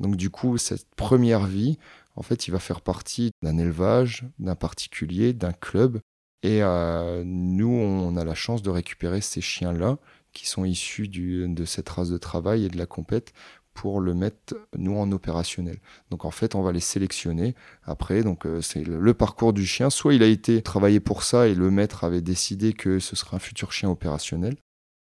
[0.00, 1.78] Donc du coup, cette première vie,
[2.14, 5.98] en fait, il va faire partie d'un élevage, d'un particulier, d'un club.
[6.42, 9.96] Et euh, nous, on a la chance de récupérer ces chiens-là,
[10.34, 13.32] qui sont issus de cette race de travail et de la compète,
[13.74, 15.78] pour le mettre, nous, en opérationnel.
[16.10, 17.54] Donc en fait, on va les sélectionner.
[17.82, 19.90] Après, donc euh, c'est le, parcours du chien.
[19.90, 23.36] Soit il a été travaillé pour ça et le maître avait décidé que ce serait
[23.36, 24.56] un futur chien opérationnel.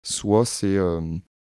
[0.02, 1.00] Soit c'est euh,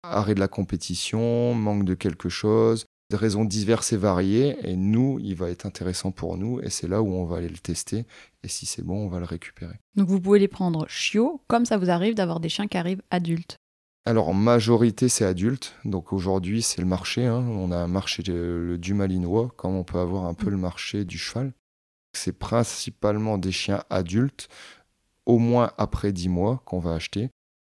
[0.03, 4.57] arrêt de la compétition, manque de quelque chose, des raisons diverses et variées.
[4.65, 6.61] Et nous, il va être intéressant pour nous.
[6.61, 8.07] Et c'est là où on va aller le tester.
[8.43, 9.79] Et si c'est bon, on va le récupérer.
[9.95, 13.03] Donc vous pouvez les prendre chiots, comme ça vous arrive d'avoir des chiens qui arrivent
[13.11, 13.59] adultes.
[14.11, 15.77] Alors, en majorité, c'est adulte.
[15.85, 17.27] Donc aujourd'hui, c'est le marché.
[17.27, 17.47] hein.
[17.47, 21.17] On a un marché du malinois, comme on peut avoir un peu le marché du
[21.17, 21.53] cheval.
[22.13, 24.49] C'est principalement des chiens adultes,
[25.27, 27.31] au moins après 10 mois qu'on va acheter.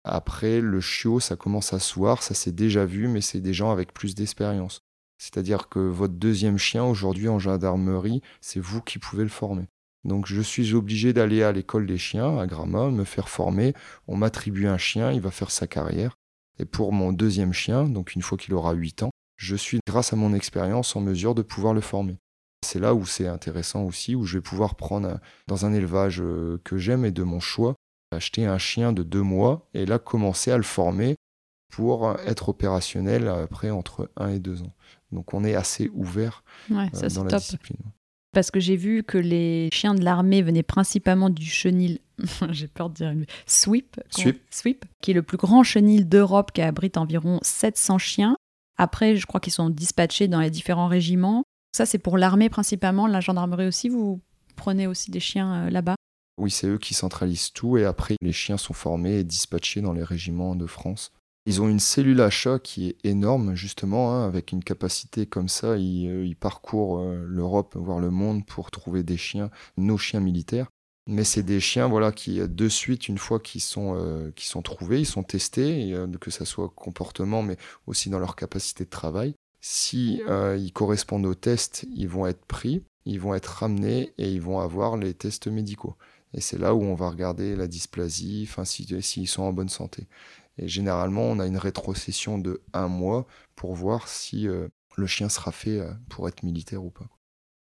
[0.03, 3.53] Après, le chiot, ça commence à se voir, ça s'est déjà vu, mais c'est des
[3.53, 4.81] gens avec plus d'expérience.
[5.19, 9.67] C'est-à-dire que votre deuxième chien, aujourd'hui en gendarmerie, c'est vous qui pouvez le former.
[10.03, 13.75] Donc je suis obligé d'aller à l'école des chiens, à Gramma, me faire former.
[14.07, 16.17] On m'attribue un chien, il va faire sa carrière.
[16.59, 20.13] Et pour mon deuxième chien, donc une fois qu'il aura 8 ans, je suis, grâce
[20.13, 22.17] à mon expérience, en mesure de pouvoir le former.
[22.65, 26.21] C'est là où c'est intéressant aussi, où je vais pouvoir prendre, un- dans un élevage
[26.21, 27.75] euh, que j'aime et de mon choix,
[28.11, 31.15] acheter un chien de deux mois et là commencer à le former
[31.71, 34.73] pour euh, être opérationnel après entre 1 et 2 ans.
[35.11, 37.39] Donc on est assez ouvert Ouais, euh, ça dans la top.
[37.39, 37.77] discipline.
[38.33, 41.99] Parce que j'ai vu que les chiens de l'armée venaient principalement du chenil,
[42.49, 44.41] j'ai peur de dire une- Sweep, Sweep.
[44.49, 48.35] Sweep, qui est le plus grand chenil d'Europe qui abrite environ 700 chiens.
[48.77, 51.43] Après, je crois qu'ils sont dispatchés dans les différents régiments.
[51.75, 53.87] Ça, c'est pour l'armée principalement, la gendarmerie aussi.
[53.89, 54.19] Vous
[54.55, 55.95] prenez aussi des chiens euh, là-bas?
[56.39, 59.93] Oui, c'est eux qui centralisent tout et après les chiens sont formés et dispatchés dans
[59.93, 61.11] les régiments de France.
[61.45, 65.77] Ils ont une cellule achat qui est énorme, justement, hein, avec une capacité comme ça.
[65.77, 70.67] Ils, euh, parcourent euh, l'Europe, voire le monde, pour trouver des chiens, nos chiens militaires.
[71.05, 75.01] Mais c'est des chiens voilà, qui, de suite, une fois qu'ils sont, euh, sont trouvés,
[75.01, 79.35] ils sont testés, que ce soit comportement, mais aussi dans leur capacité de travail.
[79.59, 84.41] Si ils correspondent aux tests, ils vont être pris, ils vont être ramenés et ils
[84.41, 85.95] vont avoir les tests médicaux.
[86.33, 90.07] Et c'est là où on va regarder la dysplasie, s'ils si, sont en bonne santé.
[90.57, 95.29] Et généralement, on a une rétrocession de un mois pour voir si euh, le chien
[95.29, 97.05] sera fait euh, pour être militaire ou pas.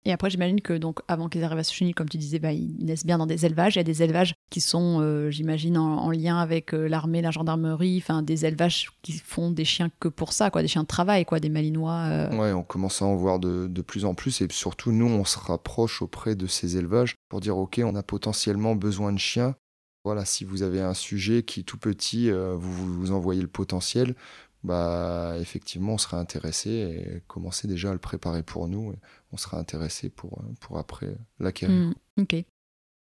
[0.03, 2.51] Et après, j'imagine que donc avant qu'ils arrivent à se chenille, comme tu disais, bah,
[2.51, 3.75] ils naissent bien dans des élevages.
[3.75, 7.99] Il y a des élevages qui sont, euh, j'imagine, en, lien avec l'armée, la gendarmerie,
[7.99, 11.23] enfin des élevages qui font des chiens que pour ça, quoi, des chiens de travail,
[11.23, 12.29] quoi, des malinois.
[12.31, 14.41] Ouais, on commence à en voir de, de, plus en plus.
[14.41, 18.01] Et surtout, nous, on se rapproche auprès de ces élevages pour dire, OK, on a
[18.01, 19.55] potentiellement besoin de chiens
[20.03, 24.15] voilà, si vous avez un sujet qui tout petit, euh, vous, vous envoyez le potentiel,
[24.63, 28.93] bah effectivement on serait intéressé et commencer déjà à le préparer pour nous.
[29.31, 31.75] on sera intéressé pour, euh, pour après l'acquérir.
[31.75, 32.35] Mmh, ok.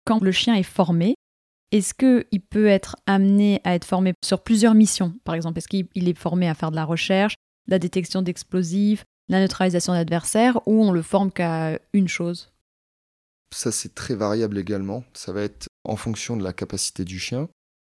[0.05, 1.15] Quand le chien est formé,
[1.71, 5.15] est-ce qu'il peut être amené à être formé sur plusieurs missions?
[5.25, 7.35] Par exemple, est-ce qu'il est formé à faire de la recherche,
[7.67, 12.51] la détection d'explosifs, la neutralisation d'adversaires, ou on le forme qu'à une chose?
[13.53, 15.05] Ça, c'est très variable également.
[15.15, 17.49] Ça va être en fonction de la capacité du chien.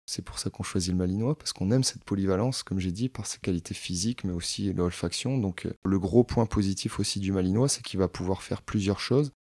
[0.10, 3.10] C'est pour ça qu'on choisit le malinois, parce qu'on aime cette polyvalence, comme j'ai dit,
[3.10, 5.38] par ses qualités physiques, mais aussi l'olfaction.
[5.38, 9.02] Donc, euh, le gros point positif aussi du malinois, c'est qu'il va pouvoir faire plusieurs
[9.02, 9.32] choses,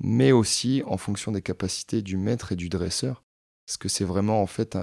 [0.00, 3.22] mais aussi en fonction des capacités du maître et du dresseur.
[3.66, 4.76] Parce que c'est vraiment en fait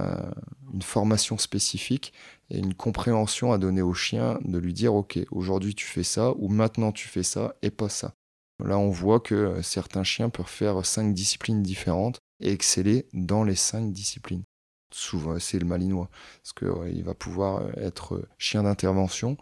[0.74, 2.12] une formation spécifique
[2.50, 6.32] et une compréhension à donner au chien de lui dire ok aujourd'hui tu fais ça
[6.36, 8.14] ou maintenant tu fais ça et pas ça.
[8.60, 13.42] Là, on voit que euh, certains chiens peuvent faire cinq disciplines différentes et exceller dans
[13.42, 14.44] les cinq disciplines.
[14.92, 16.08] Souvent, c'est le malinois,
[16.42, 19.36] parce qu'il va pouvoir euh, être chien d'intervention,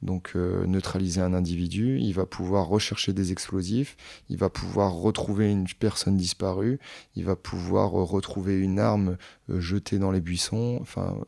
[0.00, 3.96] donc euh, neutraliser un individu, il va pouvoir rechercher des explosifs,
[4.30, 6.78] il va pouvoir retrouver une personne disparue,
[7.16, 10.78] il va pouvoir retrouver une arme jetée dans les buissons.
[10.80, 11.18] Enfin,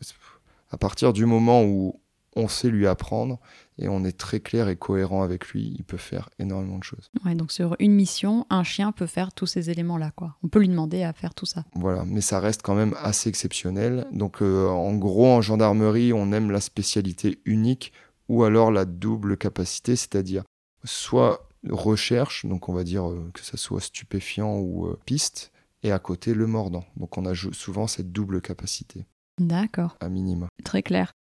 [0.71, 2.01] à partir du moment où
[2.37, 3.41] on sait lui apprendre
[3.79, 7.11] et on est très clair et cohérent avec lui, il peut faire énormément de choses.
[7.25, 10.37] Ouais, donc sur une mission, un chien peut faire tous ces éléments-là, quoi.
[10.43, 11.65] On peut lui demander à faire tout ça.
[11.75, 14.07] Voilà, mais ça reste quand même assez exceptionnel.
[14.13, 17.93] Donc euh, en gros, en gendarmerie, on aime la spécialité unique
[18.29, 20.45] ou alors la double capacité, c'est-à-dire
[20.85, 25.93] soit recherche, donc on va dire euh, que ça soit stupéfiant ou euh, piste, et
[25.93, 26.85] à côté le mordant.
[26.97, 29.07] Donc on a souvent cette double capacité.
[29.39, 29.97] D'accord.
[30.01, 30.49] À minima.
[30.65, 31.13] Très clair.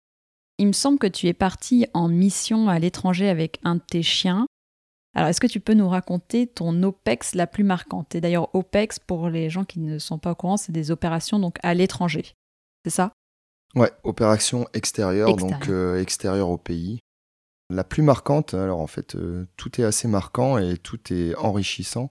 [0.58, 4.02] Il me semble que tu es parti en mission à l'étranger avec un de tes
[4.02, 4.46] chiens.
[5.14, 8.14] Alors, est-ce que tu peux nous raconter ton OPEX la plus marquante?
[8.14, 11.38] Et d'ailleurs, OPEX, pour les gens qui ne sont pas au courant, c'est des opérations
[11.38, 12.34] donc à l'étranger.
[12.84, 13.12] C'est ça?
[13.74, 17.00] Ouais, opération extérieure, donc euh, extérieure au pays.
[17.68, 22.10] La plus marquante, alors en fait, euh, tout est assez marquant et tout est enrichissant,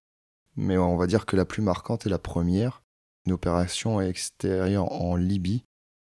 [0.55, 2.83] mais on va dire que la plus marquante est la première,
[3.25, 5.63] une opération extérieure en Libye,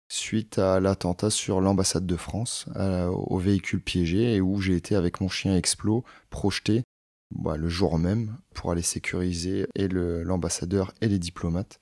[0.09, 5.21] suite à l'attentat sur l'ambassade de France, au véhicule piégé, et où j'ai été avec
[5.21, 6.83] mon chien Explo projeté
[7.31, 11.79] bah, le jour même pour aller sécuriser et l'ambassadeur et les diplomates.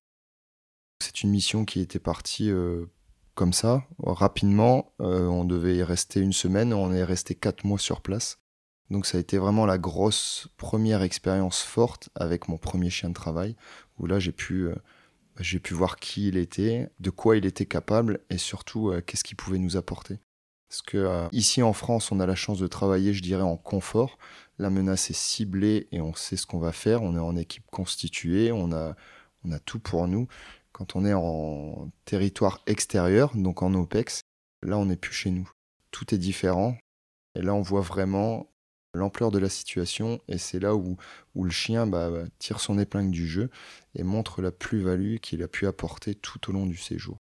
[1.00, 2.86] C'est une mission qui était partie euh,
[3.36, 4.94] comme ça, rapidement.
[5.00, 8.40] Euh, on devait y rester une semaine, on est resté quatre mois sur place.
[8.90, 13.14] Donc ça a été vraiment la grosse première expérience forte avec mon premier chien de
[13.14, 13.56] travail,
[14.00, 14.76] où là j'ai pu euh,
[15.40, 19.24] j'ai pu voir qui il était, de quoi il était capable et surtout euh, qu'est-ce
[19.24, 20.20] qu'il pouvait nous apporter.
[20.70, 23.56] Parce que euh, ici en France, on a la chance de travailler, je dirais, en
[23.56, 24.18] confort.
[24.60, 27.04] La menace est ciblée et on sait ce qu'on va faire.
[27.04, 28.96] On est en équipe constituée, on a,
[29.46, 30.28] on a tout pour nous.
[30.74, 34.22] Quand on est en territoire extérieur, donc en OPEX,
[34.62, 35.50] là on n'est plus chez nous.
[35.92, 36.78] Tout est différent.
[37.36, 38.48] Et là on voit vraiment
[38.98, 40.98] l'ampleur de la situation et c'est là où,
[41.36, 43.50] où le chien bah, bah, tire son épingle du jeu
[43.96, 47.18] et montre la plus-value qu'il a pu apporter tout au long du séjour.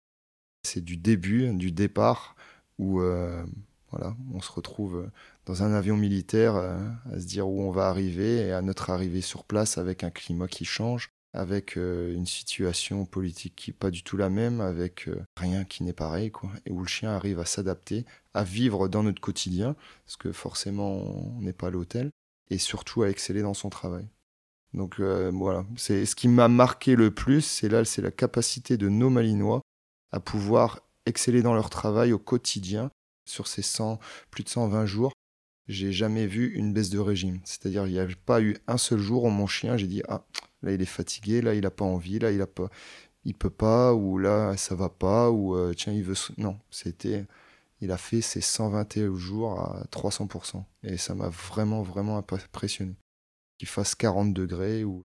[0.65, 2.37] C'est du début, du départ,
[2.79, 3.45] où euh,
[3.91, 5.11] voilà, on se retrouve
[5.47, 6.79] dans un avion militaire euh,
[7.13, 10.11] à se dire où on va arriver et à notre arrivée sur place avec un
[10.11, 14.61] climat qui change, avec euh, une situation politique qui n'est pas du tout la même,
[14.61, 18.88] avec rien qui n'est pareil, quoi, et où le chien arrive à s'adapter, à vivre
[18.88, 20.92] dans notre quotidien, parce que forcément
[21.37, 22.11] on n'est pas à l'hôtel,
[22.51, 24.09] et surtout à exceller dans son travail.
[24.75, 28.77] Donc euh, voilà, c'est ce qui m'a marqué le plus, c'est là, c'est la capacité
[28.77, 29.61] de nos Malinois
[30.12, 32.90] à pouvoir exceller dans leur travail au quotidien
[33.27, 33.99] sur ces 100,
[34.31, 35.12] plus de 120 jours.
[35.68, 38.99] J'ai jamais vu une baisse de régime, c'est-à-dire il n'y a pas eu un seul
[38.99, 40.25] jour où mon chien, j'ai dit ah
[40.62, 42.71] Là, il est fatigué, là, il n'a pas envie, là, il a pas,
[43.25, 46.14] il peut pas, ou là, ça va pas, ou euh, tiens, il veut.
[46.38, 47.27] Non, c'était.
[47.83, 50.62] Il a fait ses 121 jours à 300%.
[50.85, 52.95] Et ça m'a vraiment, vraiment impressionné.
[53.59, 55.03] Qu'il fasse 40 degrés, ou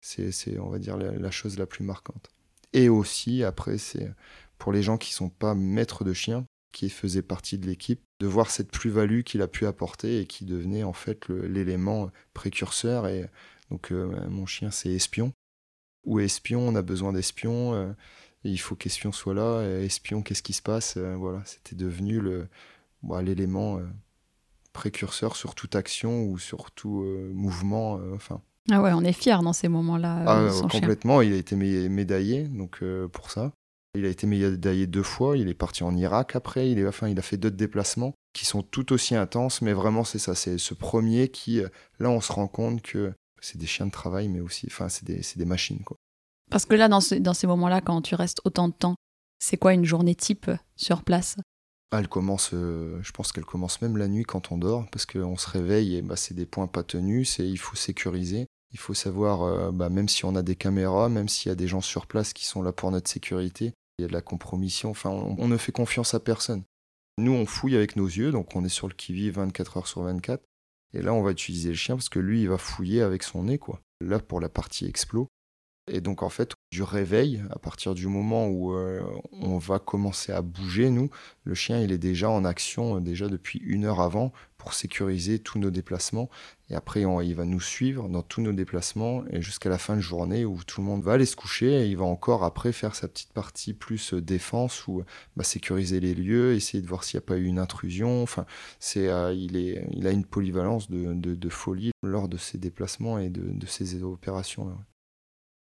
[0.00, 2.30] c'est, on va dire, la, chose la plus marquante.
[2.72, 4.14] Et aussi, après, c'est
[4.58, 8.28] pour les gens qui sont pas maîtres de chiens, qui faisaient partie de l'équipe, de
[8.28, 13.08] voir cette plus-value qu'il a pu apporter et qui devenait en fait l'élément précurseur.
[13.08, 13.28] Et
[13.72, 15.32] donc, euh, mon chien, c'est espion.
[16.06, 17.74] Ou espion, on a besoin d'espion.
[17.74, 17.92] Euh,
[18.44, 19.62] il faut qu'Espion soit là.
[19.80, 22.48] Espion, qu'est-ce qui se passe euh, Voilà, c'était devenu le,
[23.02, 23.86] bah, l'élément euh,
[24.72, 28.00] précurseur sur toute action ou sur tout euh, mouvement.
[28.14, 28.40] enfin.
[28.70, 30.24] Ah ouais, on est fiers dans ces moments-là.
[30.26, 31.22] Ah, complètement.
[31.22, 33.52] Il a été médaillé donc pour ça.
[33.96, 35.36] Il a été médaillé deux fois.
[35.36, 36.70] Il est parti en Irak après.
[36.70, 39.60] Il, est, enfin, il a fait d'autres déplacements qui sont tout aussi intenses.
[39.62, 40.36] Mais vraiment, c'est ça.
[40.36, 41.62] C'est ce premier qui,
[41.98, 45.04] là, on se rend compte que c'est des chiens de travail, mais aussi, enfin, c'est
[45.04, 45.82] des, des, machines.
[45.82, 45.96] Quoi.
[46.50, 48.96] Parce que là, dans, ces moments-là, quand tu restes autant de temps,
[49.38, 51.36] c'est quoi une journée type sur place?
[51.92, 55.06] Ah, elle commence, euh, je pense qu'elle commence même la nuit quand on dort, parce
[55.06, 58.46] qu'on se réveille et bah, c'est des points pas tenus, il faut sécuriser.
[58.72, 61.56] Il faut savoir, euh, bah, même si on a des caméras, même s'il y a
[61.56, 64.22] des gens sur place qui sont là pour notre sécurité, il y a de la
[64.22, 66.62] compromission, enfin on, ne fait confiance à personne.
[67.18, 70.02] Nous on fouille avec nos yeux, donc on est sur le qui-vive 24 heures sur
[70.02, 70.42] 24,
[70.94, 73.44] et là on va utiliser le chien parce que lui il va fouiller avec son
[73.44, 73.80] nez, quoi.
[74.00, 75.28] Là pour la partie explo,
[75.90, 80.30] et donc en fait, du réveil, à partir du moment où euh, on va commencer
[80.30, 81.10] à bouger, nous,
[81.42, 85.40] le chien il est déjà en action euh, déjà depuis une heure avant pour sécuriser
[85.40, 86.30] tous nos déplacements.
[86.68, 90.00] Et après, il va nous suivre dans tous nos déplacements et jusqu'à la fin de
[90.00, 92.94] journée où tout le monde va aller se coucher et il va encore après faire
[92.94, 95.02] sa petite partie plus euh, défense ou
[95.36, 98.22] bah, sécuriser les lieux, essayer de voir s'il n'y a pas eu une intrusion.
[98.22, 98.46] Enfin,
[98.78, 104.04] c'est, il, a une polyvalence de, folie lors de ses déplacements et de, de ces
[104.04, 104.76] opérations-là.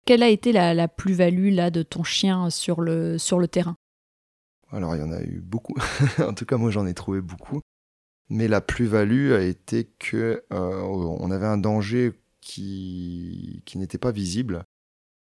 [0.09, 3.77] Quelle a été la, plus-value là de ton chien sur le, sur le terrain?
[4.71, 5.75] Alors il y en a eu beaucoup.
[6.19, 7.61] en tout cas moi j'en ai trouvé beaucoup.
[8.31, 14.11] Mais la plus-value a été que euh, on avait un danger qui, qui n'était pas
[14.11, 14.65] visible.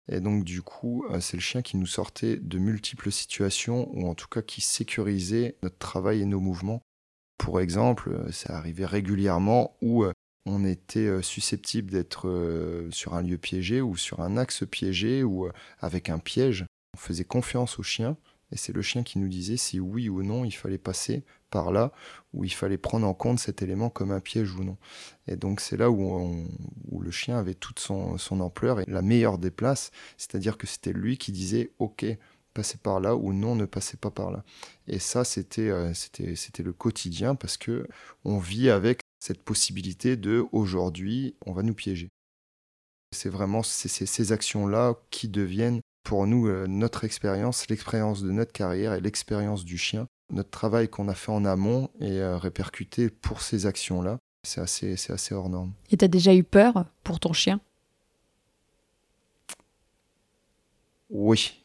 [0.09, 4.07] Et donc du coup, euh, c'est le chien qui nous sortait de multiples situations, ou
[4.07, 6.81] en tout cas qui sécurisait notre travail et nos mouvements.
[7.37, 10.05] Pour exemple, euh, ça arrivait régulièrement où
[10.47, 15.23] on était euh, susceptible d'être euh, sur un lieu piégé ou sur un axe piégé
[15.23, 16.65] ou euh, avec un piège.
[16.95, 18.17] On faisait confiance au chien
[18.51, 21.71] et c'est le chien qui nous disait si oui ou non il fallait passer par
[21.71, 21.91] là
[22.33, 24.77] ou il fallait prendre en compte cet élément comme un piège ou non.
[25.27, 26.47] Et donc c'est là où,
[26.99, 30.93] le chien avait toute son, son, ampleur et la meilleure des places, c'est-à-dire que c'était
[30.93, 32.05] lui qui disait ok
[32.53, 34.43] passez par là ou non ne passez pas par là.
[34.87, 37.87] Et ça c'était c'était c'était le quotidien parce que
[38.23, 42.09] on vit avec cette possibilité de aujourd'hui, on va nous piéger.
[43.11, 48.93] C'est vraiment ces, actions-là qui deviennent pour nous euh, notre expérience, l'expérience de notre carrière
[48.93, 50.07] et l'expérience du chien.
[50.31, 54.19] Notre travail qu'on a fait en amont est euh, répercuté pour ces actions-là.
[54.43, 55.73] C'est assez, c'est assez hors norme.
[55.89, 57.61] Et tu as déjà eu peur pour ton chien?
[61.09, 61.61] Oui,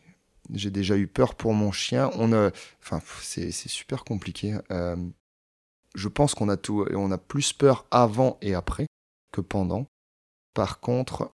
[0.52, 2.10] j'ai déjà eu peur pour mon chien.
[2.14, 4.56] On a, enfin, c'est, super compliqué.
[4.70, 4.96] Euh,
[5.94, 8.86] je pense qu'on a tout, on a plus peur avant et après
[9.32, 9.86] que pendant.
[10.54, 11.32] Par contre,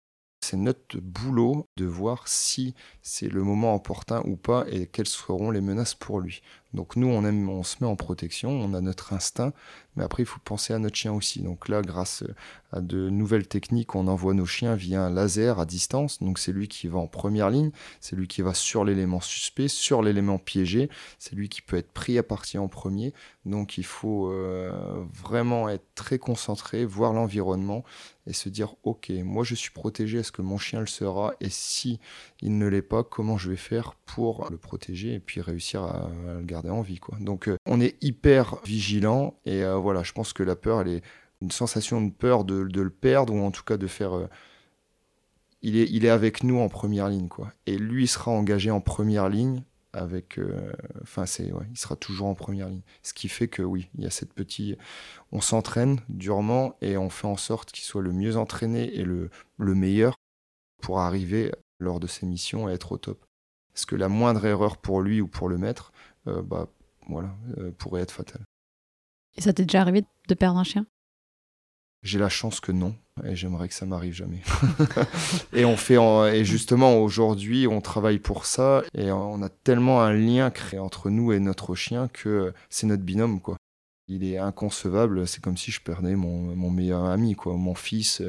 [0.45, 5.51] c'est notre boulot de voir si c'est le moment opportun ou pas et quelles seront
[5.51, 6.43] les menaces pour lui.
[6.75, 9.53] Donc nous, on, se met en protection, on a notre instinct,
[9.97, 11.41] mais après, il faut penser à notre chien aussi.
[11.41, 12.25] Donc là, grâce
[12.73, 16.21] à de nouvelles techniques, on envoie nos chiens via un laser à distance.
[16.21, 19.69] Donc c'est lui qui va en première ligne, c'est lui qui va sur l'élément suspect,
[19.69, 23.15] sur l'élément piégé, c'est lui qui peut être pris à partir en premier.
[23.45, 27.85] Donc il faut euh, vraiment être très concentré, voir l'environnement
[28.27, 31.35] et se dire, ok, moi je suis protégé, est-ce que mon chien le sera?
[31.41, 32.01] Et si
[32.45, 36.11] il ne l'est pas, comment je vais faire pour le protéger et puis réussir à,
[36.27, 36.99] le garder en vie.
[36.99, 37.17] Quoi.
[37.19, 40.89] Donc euh, on est hyper vigilant et euh, voilà, je pense que la peur, elle
[40.89, 41.03] est
[41.41, 44.15] une sensation de peur de, le perdre ou en tout cas de faire...
[44.15, 44.29] Euh,
[45.63, 47.29] il, est, il est avec nous en première ligne.
[47.29, 47.51] quoi.
[47.65, 49.63] Et lui sera engagé en première ligne
[49.95, 50.41] avec
[51.03, 54.09] enfin c'est il sera toujours en première ligne ce qui fait que oui il y
[54.09, 54.77] a cette petite
[55.31, 59.31] on s'entraîne durement et on fait en sorte qu'il soit le mieux entraîné et le,
[59.57, 60.17] le meilleur
[60.83, 63.25] pour arriver lors de ses missions et être au top.
[63.73, 65.93] Parce que la moindre erreur pour lui ou pour le maître,
[66.29, 66.69] euh, bah,
[67.09, 68.45] voilà, euh, pourrait être fatale.
[69.37, 70.87] Et ça t'est déjà arrivé de perdre un chien?
[72.03, 72.95] J'ai la chance que non,
[73.25, 74.43] et j'aimerais que ça m'arrive jamais.
[75.55, 75.97] et on fait,
[76.37, 81.09] et justement aujourd'hui, on travaille pour ça, et on a tellement un lien créé entre
[81.09, 83.57] nous et notre chien que c'est notre binôme, quoi.
[84.07, 88.23] Il est inconcevable, c'est comme si je perdais mon, mon meilleur ami, quoi, mon fils,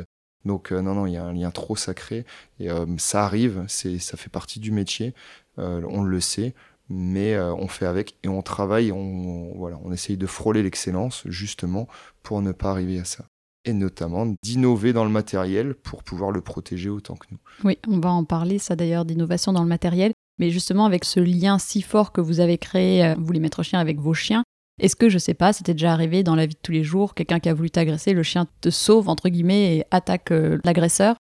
[0.45, 2.25] donc euh, non, non, il y a un lien trop sacré.
[2.59, 5.13] Et euh, ça arrive, c'est, ça fait partie du métier,
[5.59, 6.53] euh, on le sait.
[6.87, 11.87] mais on fait avec et on travaille, on, voilà, on essaye de frôler l'excellence justement
[12.21, 13.25] pour ne pas arriver à ça
[13.67, 17.39] et notamment d'innover dans le matériel pour pouvoir le protéger autant que nous.
[17.63, 20.13] Oui, on va en parler, ça d'ailleurs, d'innovation dans le matériel.
[20.37, 23.79] Mais justement, avec ce lien si fort que vous avez créé, vous les maîtres chiens,
[23.79, 24.43] avec vos chiens,
[24.80, 27.13] est-ce que, je sais pas, c'était déjà arrivé dans la vie de tous les jours,
[27.13, 31.15] quelqu'un qui a voulu t'agresser, le chien te sauve, entre guillemets, et attaque euh, l'agresseur?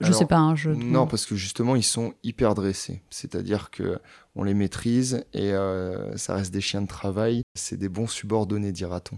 [0.00, 0.38] Je sais pas.
[0.38, 0.70] Hein, je...
[0.70, 3.02] Non, parce que justement, ils sont hyper dressés.
[3.10, 3.98] C'est-à-dire que
[4.34, 7.42] on les maîtrise et euh, ça reste des chiens de travail.
[7.54, 9.16] C'est des bons subordonnés, dira-t-on.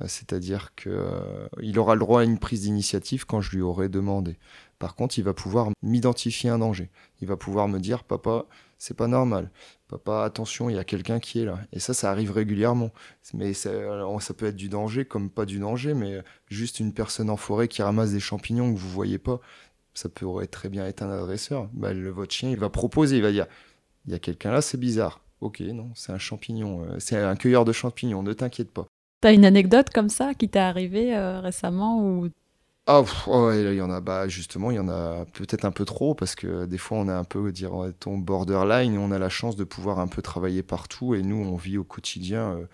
[0.00, 3.88] Euh, c'est-à-dire qu'il euh, aura le droit à une prise d'initiative quand je lui aurai
[3.88, 4.38] demandé.
[4.78, 6.90] Par contre, il va pouvoir m'identifier un danger.
[7.20, 8.46] Il va pouvoir me dire, papa,
[8.78, 9.50] c'est pas normal.
[9.88, 11.58] Papa, attention, il y a quelqu'un qui est là.
[11.72, 12.90] Et ça, ça arrive régulièrement.
[13.34, 13.70] Mais ça,
[14.36, 17.82] peut être du danger comme pas du danger, mais juste une personne en forêt qui
[17.82, 19.40] ramasse des champignons que vous voyez pas,
[19.94, 21.68] ça pourrait très bien être un adresseur.
[21.72, 23.46] Bah, votre chien, il va proposer, il va dire,
[24.06, 25.20] il y a quelqu'un là, c'est bizarre.
[25.40, 28.86] Ok, non, c'est un champignon, euh, c'est un cueilleur de champignons, ne t'inquiète pas.
[29.20, 32.28] T'as une anecdote comme ça qui t'est arrivée euh, récemment ou
[32.90, 35.84] ah, oh, il y en a, bah, justement, il y en a peut-être un peu
[35.84, 39.28] trop parce que des fois, on a un peu, dire, ton borderline on a la
[39.28, 42.66] chance de pouvoir un peu travailler partout et nous, on vit au quotidien euh,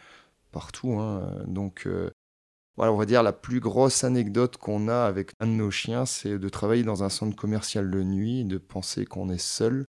[0.52, 0.92] partout.
[1.00, 1.44] Hein.
[1.48, 2.10] donc, euh,
[2.76, 6.06] voilà, on va dire la plus grosse anecdote qu'on a avec un de nos chiens,
[6.06, 9.84] c'est de travailler dans un centre commercial de nuit, de penser qu'on est seul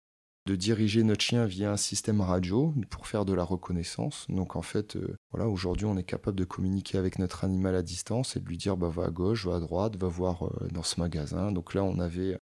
[0.46, 4.28] de diriger notre chien via un système radio pour faire de la reconnaissance.
[4.30, 7.82] Donc en fait, euh, voilà, aujourd'hui on est capable de communiquer avec notre animal à
[7.82, 10.68] distance et de lui dire bah, va à gauche, va à droite, va voir euh,
[10.72, 11.52] dans ce magasin.
[11.52, 12.38] Donc là on avait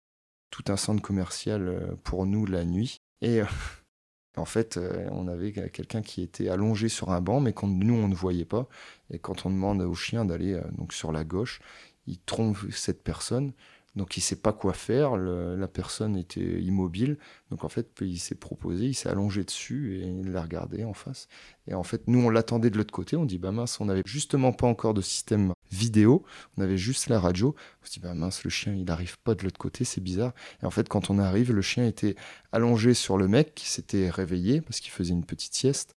[0.51, 2.99] tout un centre commercial euh, pour nous la nuit.
[3.21, 3.41] Et
[4.37, 4.81] en fait,
[5.13, 8.45] on avait quelqu'un qui était allongé sur un banc, mais quand nous on ne voyait
[8.45, 8.67] pas.
[9.11, 11.61] Et quand on demande au chien d'aller donc sur la gauche,
[12.07, 13.53] il trompe cette personne.
[13.95, 17.19] Donc il sait pas quoi faire, la personne était immobile,
[17.51, 20.95] donc en fait il s'est proposé, il s'est allongé dessus et il l'a regardé en
[20.95, 21.29] face.
[21.67, 24.03] Et en fait nous on l'attendait de l'autre côté, on dit bah mince on n'avait
[24.07, 26.25] justement pas encore de système vidéo,
[26.57, 29.35] on avait juste la radio, on se dit bah mince le chien il n'arrive pas
[29.35, 30.33] de l'autre côté, c'est bizarre.
[30.63, 32.15] Et en fait quand on arrive le chien était
[32.51, 35.97] allongé sur le mec qui s'était réveillé parce qu'il faisait une petite sieste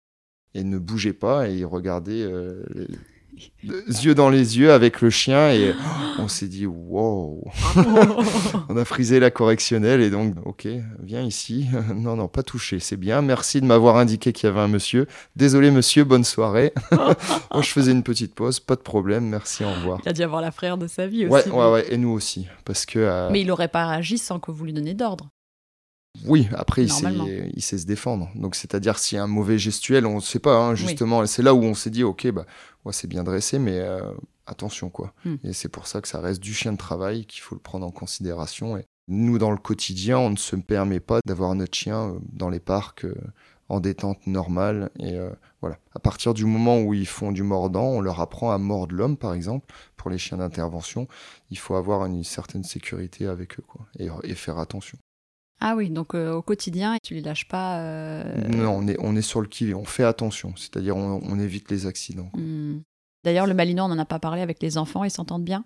[0.54, 2.64] et ne bougeait pas et il regardait euh,
[3.62, 5.74] yeux dans les yeux avec le chien et
[6.18, 7.44] on s'est dit wow.
[8.68, 10.68] On a frisé la correctionnelle et donc ok
[11.02, 11.66] viens ici.
[11.94, 13.22] Non non pas touché c'est bien.
[13.22, 15.06] Merci de m'avoir indiqué qu'il y avait un monsieur.
[15.36, 16.72] Désolé monsieur bonne soirée.
[17.56, 20.00] Oh, je faisais une petite pause pas de problème merci au revoir.
[20.04, 22.10] Il a dû avoir la frère de sa vie aussi ouais ouais, ouais et nous
[22.10, 25.28] aussi parce que euh, mais il aurait pas réagi sans que vous lui donniez d'ordre.
[26.26, 26.92] Oui, après, il
[27.62, 28.30] sait, se défendre.
[28.34, 31.26] Donc, c'est-à-dire, s'il y a un mauvais gestuel, on ne sait pas, hein, justement.
[31.26, 32.46] C'est là où on s'est dit, OK, bah,
[32.92, 34.12] c'est bien dressé, mais euh,
[34.46, 35.12] attention, quoi.
[35.24, 35.36] Hmm.
[35.44, 37.86] Et c'est pour ça que ça reste du chien de travail, qu'il faut le prendre
[37.86, 38.76] en considération.
[38.76, 42.48] Et nous, dans le quotidien, on ne se permet pas d'avoir notre chien euh, dans
[42.48, 43.14] les parcs euh,
[43.68, 44.90] en détente normale.
[44.98, 45.16] Et
[45.62, 45.78] voilà.
[45.94, 49.16] À partir du moment où ils font du mordant, on leur apprend à mordre l'homme,
[49.16, 51.08] par exemple, pour les chiens d'intervention.
[51.50, 54.98] Il faut avoir une certaine sécurité avec eux, quoi, et faire attention.
[55.60, 59.16] Ah oui, donc euh, au quotidien, tu les lâches pas euh, Non, on est, on
[59.16, 62.30] est sur le qui on fait attention, c'est-à-dire on, évite les accidents.
[62.34, 62.80] Hmm.
[63.22, 65.64] D'ailleurs, le Malinois, on n'en a pas parlé avec les enfants, ils s'entendent bien?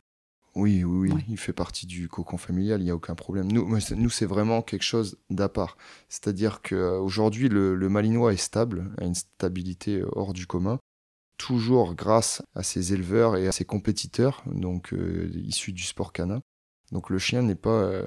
[0.54, 3.50] Oui, oui, oui, il fait partie du cocon familial, il n'y a aucun problème.
[3.52, 5.76] Nous, nous c'est vraiment quelque chose d'à part.
[6.08, 10.78] C'est-à-dire qu'aujourd'hui, le, le Malinois est stable, a une stabilité hors du commun,
[11.36, 16.40] toujours grâce à ses éleveurs et à ses compétiteurs, donc euh, issus du sport canin.
[16.92, 18.02] Donc le chien n'est pas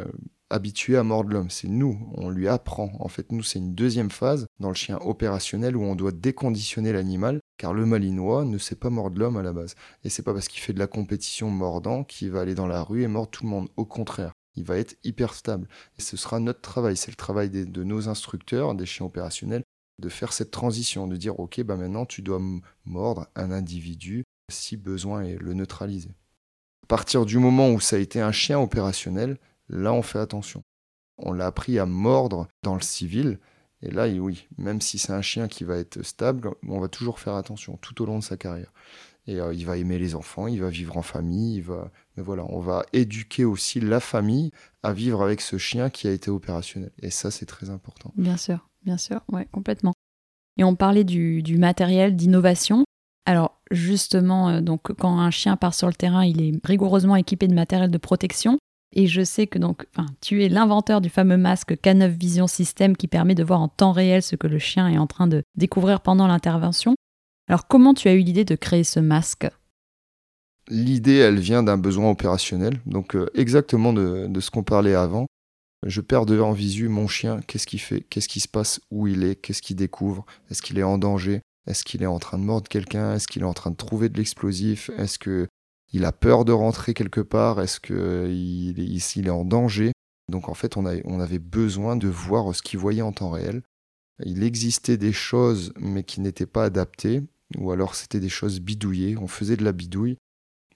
[0.52, 2.92] habitué à mordre l'homme, c'est nous, on lui apprend.
[3.00, 6.94] En fait, nous, c'est une deuxième phase dans le chien opérationnel où on doit déconditionner
[6.94, 9.76] l'animal, car le malinois ne sait pas mordre l'homme à la base.
[10.04, 12.84] Et c'est pas parce qu'il fait de la compétition mordant qu'il va aller dans la
[12.84, 13.70] rue et mordre tout le monde.
[13.78, 15.68] Au contraire, il va être hyper stable.
[15.98, 19.64] Et ce sera notre travail, c'est le travail de nos instructeurs, des chiens opérationnels,
[20.00, 22.42] de faire cette transition, de dire ok, bah maintenant tu dois
[22.86, 26.12] mordre un individu si besoin et le neutraliser.
[26.84, 29.38] À partir du moment où ça a été un chien opérationnel,
[29.72, 30.64] Là, on fait attention.
[31.18, 33.40] On l'a appris à mordre dans le civil.
[33.82, 37.20] Et là, oui, même si c'est un chien qui va être stable, on va toujours
[37.20, 38.72] faire attention tout au long de sa carrière.
[39.28, 41.90] Et euh, il va aimer les enfants, il va vivre en famille, il va...
[42.18, 44.52] mais voilà, on va éduquer aussi la famille
[44.84, 46.92] à vivre avec ce chien qui a été opérationnel.
[47.02, 48.12] Et ça, c'est très important.
[48.16, 49.94] Bien sûr, bien sûr, ouais, complètement.
[50.58, 52.84] Et on parlait du, du matériel, d'innovation.
[53.26, 57.48] Alors justement, euh, donc quand un chien part sur le terrain, il est rigoureusement équipé
[57.48, 58.58] de matériel de protection.
[58.94, 59.86] Et je sais que donc,
[60.20, 63.94] tu es l'inventeur du fameux masque K9 Vision System qui permet de voir en temps
[63.94, 66.96] réel ce que le chien est en train de découvrir pendant l'intervention.
[67.48, 69.48] Alors comment tu as eu l'idée de créer ce masque?
[70.70, 75.26] L'idée, elle vient d'un besoin opérationnel, donc euh, exactement de, ce qu'on parlait avant.
[75.86, 79.08] Je perds de en visu mon chien, qu'est-ce qu'il fait, qu'est-ce qui se passe, où
[79.08, 82.38] il est, qu'est-ce qu'il découvre, est-ce qu'il est en danger, est-ce qu'il est en train
[82.38, 85.48] de mordre quelqu'un, est-ce qu'il est en train de trouver de l'explosif, est-ce que
[85.94, 89.92] il a peur de rentrer quelque part, est-ce qu'il est, il est en danger?
[90.30, 93.62] Donc en fait, on, avait besoin de voir ce qu'il voyait en temps réel.
[94.24, 97.22] Il existait des choses, mais qui n'étaient pas adaptées,
[97.58, 100.18] ou alors c'était des choses bidouillées, on faisait de la bidouille.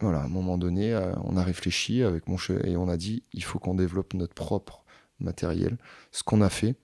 [0.01, 2.35] Voilà, à un moment donné, euh, on a réfléchi avec mon
[2.65, 4.83] et on a dit il faut qu'on développe notre propre
[5.19, 5.77] matériel.
[6.11, 6.75] Ce qu'on a fait.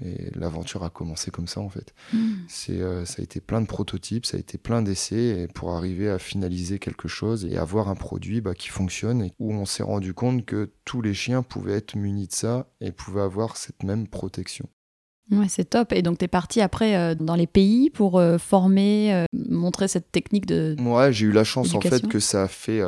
[0.00, 1.94] Et l'aventure a commencé comme ça en fait.
[2.12, 2.32] Hmm.
[2.48, 6.08] C'est, euh, ça a été plein de prototypes, ça a été plein d'essais pour arriver
[6.08, 9.82] à finaliser quelque chose et avoir un produit bah, qui fonctionne et où on s'est
[9.82, 13.82] rendu compte que tous les chiens pouvaient être munis de ça et pouvaient avoir cette
[13.82, 14.66] même protection.
[15.30, 15.92] Ouais, c'est top.
[15.92, 20.10] Et donc, tu es parti après euh, dans les pays pour euh, former, montrer cette
[20.10, 20.74] technique de.
[20.80, 22.82] Ouais, j'ai eu la chance en fait que ça a fait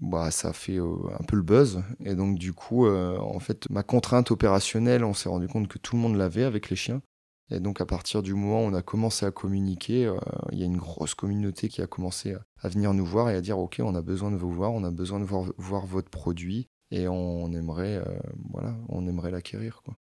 [0.00, 1.82] bah, ça fait euh, un peu le buzz.
[2.00, 5.78] Et donc, du coup, euh, en fait, ma contrainte opérationnelle, on s'est rendu compte que
[5.78, 7.02] tout le monde l'avait avec les chiens.
[7.50, 10.16] Et donc, à partir du moment où on a commencé à communiquer, euh,
[10.50, 13.40] il y a une grosse communauté qui a commencé à, venir nous voir et à
[13.40, 16.08] dire Ok, on a besoin de vous voir, on a besoin de voir, voir votre
[16.08, 18.02] produit et on aimerait,
[18.50, 19.82] voilà, on aimerait l'acquérir.
[19.84, 19.94] Quoi.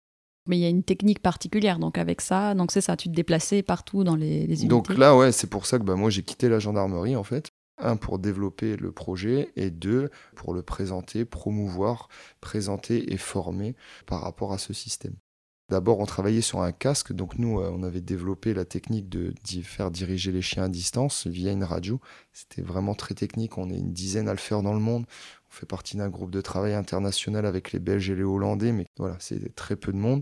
[0.48, 3.14] Mais il y a une technique particulière, donc avec ça, donc c'est ça, tu te
[3.14, 4.68] déplaçais partout dans les, les unités.
[4.68, 7.52] Donc là, ouais, c'est pour ça que bah, moi j'ai quitté la gendarmerie en fait.
[7.78, 12.08] Un, pour développer le projet et deux, pour le présenter, promouvoir,
[12.40, 15.16] présenter et former par rapport à ce système.
[15.70, 19.34] D'abord, on travaillait sur un casque, donc nous, euh, on avait développé la technique de
[19.64, 22.00] faire diriger les chiens à distance via une radio.
[22.32, 25.06] C'était vraiment très technique, on est une dizaine à le faire dans le monde.
[25.50, 28.86] On fait partie d'un groupe de travail international avec les Belges et les Hollandais, mais
[28.98, 30.22] voilà, c'est très peu de monde.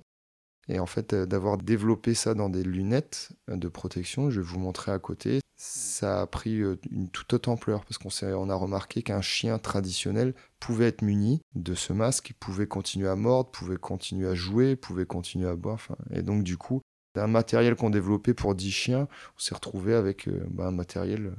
[0.71, 4.59] Et en fait, euh, d'avoir développé ça dans des lunettes de protection, je vais vous
[4.59, 8.55] montrer à côté, ça a pris euh, une toute autre ampleur parce qu'on on a
[8.55, 13.51] remarqué qu'un chien traditionnel pouvait être muni de ce masque, il pouvait continuer à mordre,
[13.51, 15.79] pouvait continuer à jouer, pouvait continuer à boire.
[16.11, 16.81] Et donc, du coup,
[17.15, 21.33] d'un matériel qu'on développait pour 10 chiens, on s'est retrouvé avec euh, bah, un matériel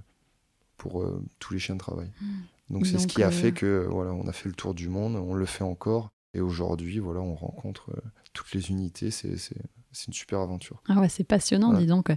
[0.77, 1.09] pour
[1.39, 2.11] tous les chiens de travail.
[2.21, 2.27] Mmh.
[2.71, 5.15] Donc, c'est ce qui a fait que voilà, on a fait le tour du monde,
[5.15, 6.11] on le fait encore.
[6.35, 7.91] Et aujourd'hui, voilà, on rencontre
[8.33, 9.11] toutes les unités.
[9.11, 10.83] C'est une super aventure.
[10.89, 12.11] Ah ouais, c'est passionnant, dis donc.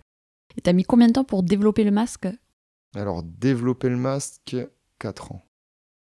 [0.57, 2.28] Et t'as mis combien de temps pour développer le masque?
[2.95, 4.55] Alors, développer le masque,
[4.99, 5.45] 4 ans.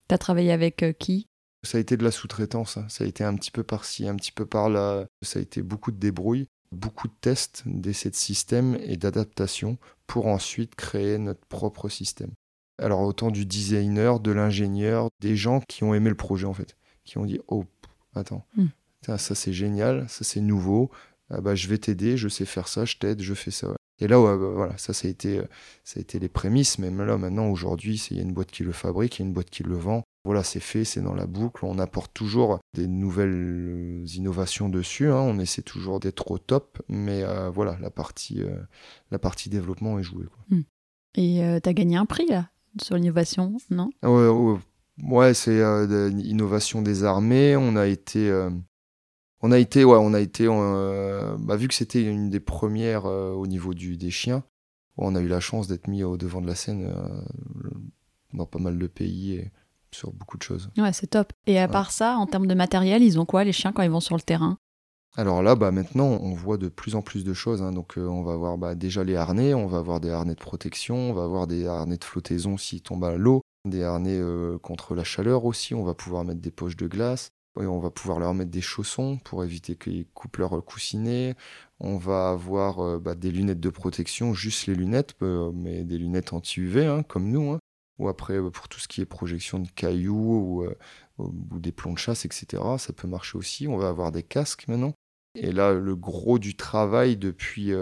[0.08, 1.28] T'as travaillé avec euh, qui?
[1.62, 2.76] Ça a été de la sous-traitance.
[2.76, 2.86] Hein.
[2.88, 5.06] Ça a été un petit peu par-ci, un petit peu par-là.
[5.22, 9.78] Ça a été beaucoup de débrouille, beaucoup de tests, d'essais de système et d'adaptation
[10.08, 12.32] pour ensuite créer notre propre système.
[12.78, 16.76] Alors, autant du designer, de l'ingénieur, des gens qui ont aimé le projet en fait,
[17.04, 17.64] qui ont dit Oh,
[18.14, 18.66] attends, hmm
[19.02, 20.90] ça c'est génial, ça c'est nouveau,
[21.32, 23.74] ah bah, je vais t'aider, je sais faire ça, je t'aide, je fais ça.
[24.00, 25.44] Et là, bah, voilà, ça, ça a, été, euh,
[25.82, 28.64] ça a été les prémices, mais là, maintenant, aujourd'hui, il y a une boîte qui
[28.64, 30.02] le fabrique, il y a une boîte qui le vend.
[30.24, 31.64] Voilà, c'est fait, c'est dans la boucle.
[31.64, 35.08] On apporte toujours des nouvelles euh, innovations dessus.
[35.08, 35.20] Hein.
[35.20, 38.42] On essaie toujours d'être au top, mais euh, voilà, la partie,
[39.10, 40.26] la partie développement est jouée.
[40.26, 40.44] Quoi.
[40.56, 40.62] Hmm.
[41.14, 42.50] Et tu as gagné un prix, là,
[42.80, 43.90] sur l'innovation, non?
[44.02, 44.58] Ouais,
[45.02, 45.60] ouais c'est
[46.10, 47.56] l'innovation des armées.
[47.56, 48.30] On a été
[49.42, 53.06] on a été, ouais, on a été, euh, bah, vu que c'était une des premières
[53.06, 54.44] euh, au niveau du, des chiens,
[54.96, 57.70] on a eu la chance d'être mis au devant de la scène euh,
[58.32, 59.50] dans pas mal de pays et
[59.90, 60.70] sur beaucoup de choses.
[60.78, 61.32] Ouais, c'est top.
[61.46, 63.90] Et à part ça, en termes de matériel, ils ont quoi les chiens quand ils
[63.90, 64.58] vont sur le terrain?
[65.16, 67.62] Alors là, bah, maintenant, on voit de plus en plus de choses.
[67.62, 67.72] Hein.
[67.72, 71.10] Donc, on va voir bah, déjà les harnais, on va avoir des harnais de protection,
[71.10, 74.20] on va avoir des harnais de flottaison s'ils tombent à l'eau, des harnais
[74.62, 75.74] contre la chaleur aussi.
[75.74, 79.18] On va pouvoir mettre des poches de glace on va pouvoir leur mettre des chaussons
[79.18, 81.34] pour éviter qu'ils coupent leur coussinet.
[81.80, 85.98] On va avoir euh, bah, des lunettes de protection, juste les lunettes, euh, mais des
[85.98, 87.50] lunettes anti-UV, hein, comme nous.
[87.50, 87.58] Hein.
[87.98, 90.64] Ou après, euh, pour tout ce qui est projection de cailloux
[91.18, 93.68] ou, des plombs de chasse, etc., ça peut marcher aussi.
[93.68, 94.94] On va avoir des casques maintenant.
[95.34, 97.72] Et là, le gros du travail depuis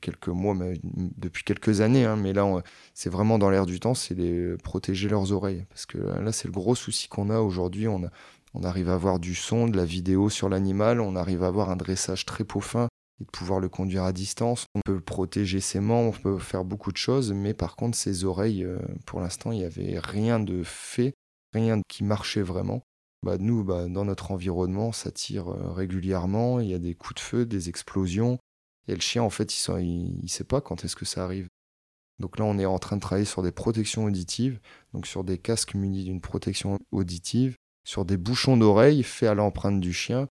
[0.00, 2.62] quelques mois, depuis quelques années, hein, mais là,
[2.94, 5.66] c'est vraiment dans l'air du temps, c'est de protéger leurs oreilles.
[5.68, 7.86] Parce que là, c'est le gros souci qu'on a aujourd'hui.
[7.86, 8.10] On a,
[8.56, 11.70] on arrive à avoir du son, de la vidéo sur l'animal, on arrive à avoir
[11.70, 12.88] un dressage très peaufin
[13.20, 14.64] et de pouvoir le conduire à distance.
[14.74, 18.24] On peut protéger ses membres, on peut faire beaucoup de choses, mais par contre, ses
[18.24, 21.12] oreilles, euh, pour l'instant, il n'y avait rien de fait,
[21.52, 22.82] rien qui marchait vraiment.
[23.22, 27.16] Bah, nous, bah, dans notre environnement, ça tire euh, régulièrement, il y a des coups
[27.16, 28.38] de feu, des explosions,
[28.88, 31.48] et le chien, en fait, il ne sait pas quand est-ce que ça arrive.
[32.18, 34.60] Donc là, on est en train de travailler sur des protections auditives,
[34.94, 39.80] donc sur des casques munis d'une protection auditive, sur des bouchons d'oreilles faits à l'empreinte
[39.80, 40.28] du chien.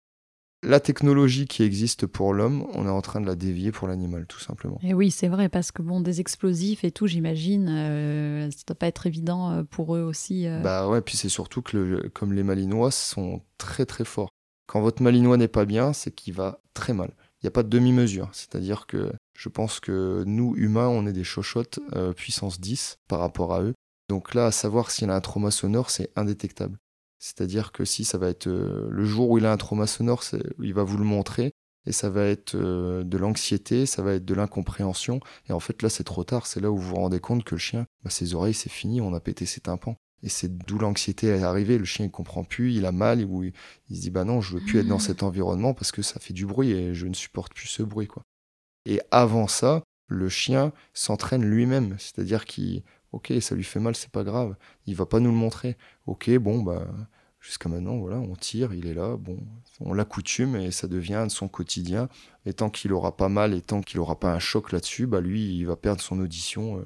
[0.62, 4.26] La technologie qui existe pour l'homme, on est en train de la dévier pour l'animal,
[4.26, 4.78] tout simplement.
[4.82, 8.66] Et oui, c'est vrai, parce que bon, des explosifs et tout, j'imagine, euh, ça ne
[8.66, 10.46] doit pas être évident euh, pour eux aussi.
[10.46, 10.60] Euh.
[10.60, 14.28] Bah ouais, puis c'est surtout que comme les Malinois sont très très forts.
[14.70, 17.12] Quand votre malinois n'est pas bien, c'est qu'il va très mal.
[17.18, 18.28] Il n'y a pas de demi-mesure.
[18.32, 23.18] C'est-à-dire que je pense que nous, humains, on est des chochottes euh, puissance 10 par
[23.18, 23.74] rapport à eux.
[24.08, 26.78] Donc là, à savoir s'il a un trauma sonore, c'est indétectable.
[27.20, 30.24] C'est-à-dire que si ça va être euh, le jour où il a un trauma sonore,
[30.60, 31.52] il va vous le montrer
[31.86, 35.20] et ça va être euh, de l'anxiété, ça va être de l'incompréhension.
[35.48, 36.46] Et en fait, là, c'est trop tard.
[36.46, 39.00] C'est là où vous vous rendez compte que le chien, bah, ses oreilles, c'est fini,
[39.00, 39.96] on a pété ses tympans.
[40.22, 41.78] Et c'est d'où l'anxiété est arrivée.
[41.78, 43.52] Le chien, il comprend plus, il a mal, il,
[43.88, 45.00] il se dit, bah non, je veux plus être dans mmh.
[45.00, 48.06] cet environnement parce que ça fait du bruit et je ne supporte plus ce bruit,
[48.06, 48.22] quoi.
[48.86, 51.96] Et avant ça, le chien s'entraîne lui-même.
[51.98, 54.56] C'est-à-dire qu'il, ok, ça lui fait mal, c'est pas grave.
[54.86, 55.76] Il va pas nous le montrer.
[56.06, 56.86] Ok, bon, bah,
[57.40, 59.38] jusqu'à maintenant, voilà, on tire, il est là, bon,
[59.80, 62.08] on l'accoutume et ça devient son quotidien.
[62.46, 65.20] Et tant qu'il aura pas mal et tant qu'il aura pas un choc là-dessus, bah
[65.20, 66.84] lui, il va perdre son audition, euh,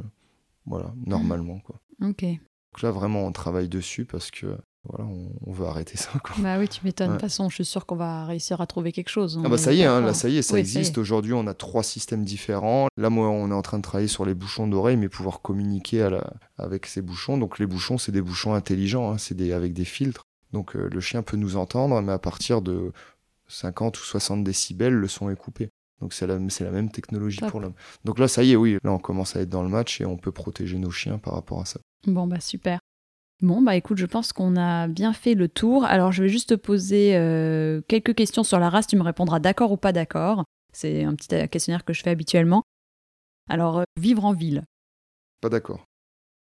[0.66, 1.80] voilà, normalement, quoi.
[2.02, 2.22] Ok.
[2.22, 5.10] Donc là, vraiment, on travaille dessus parce que voilà,
[5.46, 6.10] on, veut arrêter ça.
[6.22, 6.36] Quoi.
[6.38, 7.08] Bah oui, tu m'étonnes.
[7.08, 9.40] De toute façon, je suis sûr qu'on va réussir à trouver quelque chose.
[9.44, 10.98] Ah bah ça y est, hein, là ça y est, ça existe.
[10.98, 12.88] Aujourd'hui, on a trois systèmes différents.
[12.96, 16.02] Là, moi, on est en train de travailler sur les bouchons d'oreille, mais pouvoir communiquer
[16.02, 16.32] à la...
[16.58, 17.38] avec ces bouchons.
[17.38, 19.52] Donc les bouchons, c'est des bouchons intelligents, hein, c'est des...
[19.52, 20.24] avec des filtres.
[20.52, 22.92] Donc euh, le chien peut nous entendre, mais à partir de
[23.48, 25.70] 50 ou 60 décibels, le son est coupé.
[26.00, 27.74] Donc c'est la, la, même technologie pour l'homme.
[28.04, 30.04] Donc là, ça y est, oui, là on commence à être dans le match et
[30.04, 31.80] on peut protéger nos chiens par rapport à ça.
[32.06, 32.80] Bon, bah super.
[33.42, 35.84] Bon, bah écoute, je pense qu'on a bien fait le tour.
[35.84, 38.86] Alors, je vais juste te poser euh, quelques questions sur la race.
[38.86, 40.44] Tu me répondras d'accord ou pas d'accord.
[40.72, 42.62] C'est un petit questionnaire que je fais habituellement.
[43.48, 44.64] Alors, euh, vivre en ville.
[45.40, 45.84] Pas d'accord.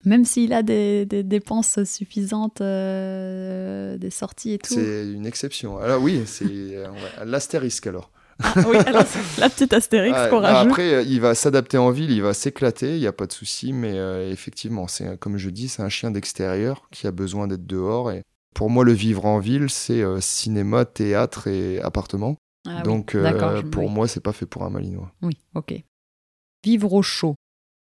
[0.04, 4.74] Même s'il a des, dépenses suffisantes, euh, des sorties et tout.
[4.74, 5.80] C'est une exception.
[5.80, 6.84] Alors oui, c'est
[7.26, 8.12] l'astérisque alors.
[8.44, 9.04] Ah, oui, alors
[9.38, 10.70] la petite astérix ah, courageux.
[10.70, 13.32] Après, euh, il va s'adapter en ville, il va s'éclater, il n'y a pas de
[13.32, 17.48] souci, mais euh, effectivement, c'est comme je dis, c'est un chien d'extérieur qui a besoin
[17.48, 18.12] d'être dehors.
[18.12, 18.24] Et
[18.54, 22.36] pour moi, le vivre en ville, c'est euh, cinéma, théâtre et appartement.
[22.68, 23.16] Ah Donc,
[23.72, 25.12] pour moi, c'est pas fait pour un malinois.
[25.22, 25.76] Oui, ok.
[26.64, 27.36] Vivre au chaud.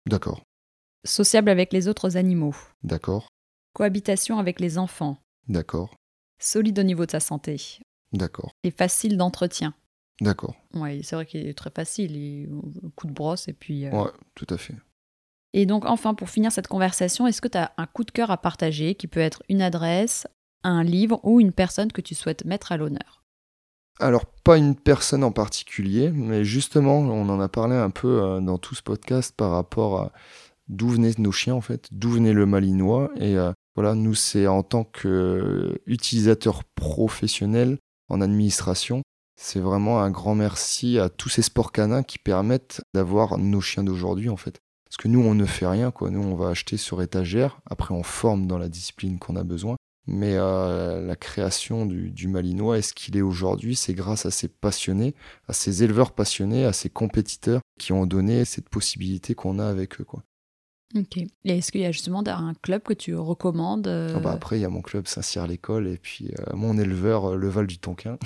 [0.08, 0.44] D'accord.
[1.06, 2.56] Sociable avec les autres animaux.
[2.84, 3.30] D'accord.
[3.74, 5.18] Cohabitation avec les enfants.
[5.48, 5.96] D'accord.
[6.40, 7.80] Solide au niveau de sa santé.
[8.12, 8.52] D'accord.
[8.64, 9.74] Et facile d'entretien.
[10.22, 10.56] D'accord.
[10.74, 12.16] Oui, c'est vrai qu'il est très facile.
[12.16, 12.50] Il...
[12.96, 13.86] coup de brosse et puis.
[13.86, 14.76] Euh, ouais, tout à fait.
[15.54, 18.32] Et donc, enfin, pour finir cette conversation, est-ce que tu as un coup de cœur
[18.32, 20.28] à partager qui peut être une adresse,
[20.64, 23.24] un livre ou une personne que tu souhaites mettre à l'honneur?
[24.00, 28.42] Alors, pas une personne en particulier, mais justement, on en a parlé un peu euh,
[28.42, 30.12] dans tout ce podcast par rapport à
[30.68, 33.12] d'où venaient nos chiens, en fait, d'où venait le malinois.
[33.18, 37.78] Et euh, voilà, nous, c'est en tant qu'utilisateurs professionnels
[38.10, 39.04] en administration,
[39.44, 43.84] c'est vraiment un grand merci à tous ces sports canins qui permettent d'avoir nos chiens
[43.84, 44.62] d'aujourd'hui en fait.
[44.86, 46.12] Parce que nous, on ne fait rien, quoi.
[46.12, 47.60] Nous, on va acheter sur étagère.
[47.66, 49.76] Après, on forme dans la discipline qu'on a besoin.
[50.08, 54.48] Mais euh, la création du, Malinois est ce qu'il est aujourd'hui, c'est grâce à ces
[54.48, 55.14] passionnés,
[55.50, 60.00] à ces éleveurs passionnés, à ces compétiteurs qui ont donné cette possibilité qu'on a avec
[60.00, 60.24] eux, quoi.
[60.96, 61.18] Ok.
[61.18, 64.60] Et est-ce qu'il y a justement un club que tu recommandes ah bah euh Après,
[64.60, 67.66] il y a mon club Saint-Cyr l'école et puis euh, mon éleveur euh, Le Val
[67.66, 68.18] du Tonquin.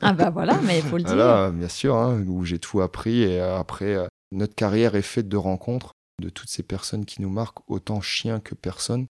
[0.00, 1.12] ah bah voilà, mais il faut le dire.
[1.16, 3.22] Voilà, bien sûr, hein, où j'ai tout appris.
[3.22, 3.96] Et après,
[4.30, 8.40] notre carrière est faite de rencontres de toutes ces personnes qui nous marquent, autant chiens
[8.40, 9.06] que personnes.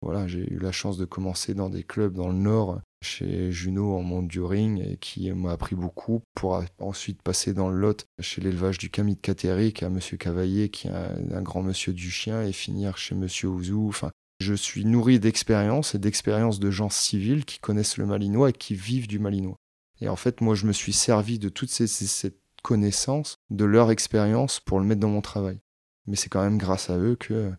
[0.00, 3.94] Voilà, j'ai eu la chance de commencer dans des clubs dans le Nord, chez Juno
[3.94, 8.78] en monturing, et qui m'a appris beaucoup, pour ensuite passer dans le Lot, chez l'élevage
[8.78, 12.52] du Camille de Catéric, à Monsieur Cavaillé, qui est un, grand monsieur du chien, et
[12.52, 13.86] finir chez Monsieur Ouzou.
[13.88, 18.52] Enfin, je suis nourri d'expériences et d'expériences de gens civils qui connaissent le malinois et
[18.52, 19.58] qui vivent du malinois.
[20.00, 22.32] Et en fait, moi, je me suis servi de toutes ces, ces
[22.62, 25.60] connaissances, de leur expérience pour le mettre dans mon travail.
[26.06, 27.52] Mais c'est quand même grâce à eux que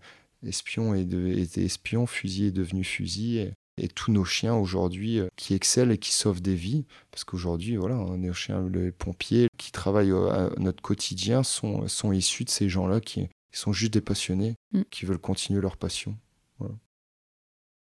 [0.44, 1.28] espion de,
[1.58, 3.52] espion, fusil est devenu fusil.
[3.94, 7.96] Tous nos chiens aujourd'hui euh, qui excellent et qui sauvent des vies, parce qu'aujourd'hui, voilà,
[7.96, 13.02] nos chiens, les pompiers qui travaillent à notre quotidien sont, sont issus de ces gens-là
[13.02, 14.82] qui, sont juste des passionnés, mm.
[14.92, 16.18] qui veulent continuer leur passion.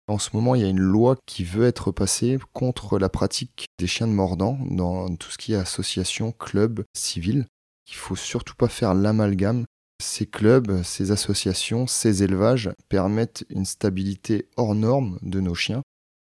[0.08, 3.68] En ce moment, il y a une loi qui veut être passée contre la pratique
[3.80, 7.46] des chiens de mordant dans tout ce qui est association, club, civil.
[7.88, 9.64] Il faut surtout pas faire l'amalgame
[10.02, 15.82] ces clubs, ces associations, ces élevages permettent une stabilité hors norme de nos chiens.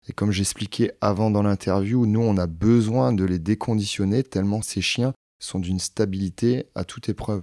[0.07, 4.81] Et comme j'expliquais avant dans l'interview, nous, on a besoin de les déconditionner tellement ces
[4.81, 7.41] chiens sont d'une stabilité à toute épreuve.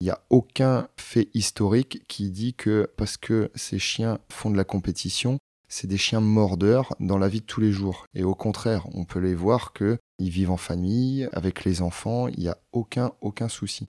[0.00, 4.56] Il n'y a aucun fait historique qui dit que parce que ces chiens font de
[4.56, 5.38] la compétition,
[5.68, 8.06] c'est des chiens mordeurs dans la vie de tous les jours.
[8.14, 12.40] Et au contraire, on peut les voir qu'ils vivent en famille, avec les enfants, il
[12.40, 13.86] n'y a aucun, aucun souci.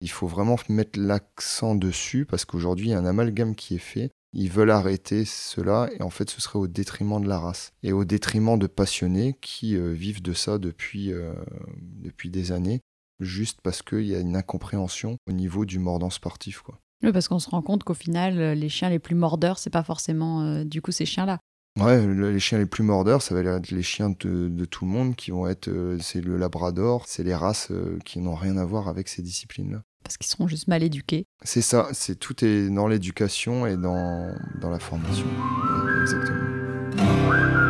[0.00, 3.78] Il faut vraiment mettre l'accent dessus parce qu'aujourd'hui, il y a un amalgame qui est
[3.78, 7.72] fait Ils veulent arrêter cela et en fait ce serait au détriment de la race
[7.82, 11.34] et au détriment de passionnés qui euh, vivent de ça depuis, euh,
[11.80, 12.80] depuis des années
[13.20, 16.60] juste parce qu'il y a une incompréhension au niveau du mordant sportif.
[16.60, 16.80] Quoi.
[17.02, 19.82] Oui, parce qu'on se rend compte qu'au final, les chiens les plus mordeurs, c'est pas
[19.82, 21.38] forcément du coup ces chiens-là.
[21.78, 25.14] Ouais, les chiens les plus mordeurs, ça va être les chiens de, tout le monde
[25.14, 25.68] qui vont être.
[25.68, 29.22] Euh, c'est le labrador, c'est les races euh, qui n'ont rien à voir avec ces
[29.22, 29.82] disciplines-là.
[30.04, 31.26] Parce qu'ils seront juste mal éduqués.
[31.42, 35.26] C'est ça, c'est tout est dans l'éducation et dans, dans la formation.
[36.02, 37.69] Exactement.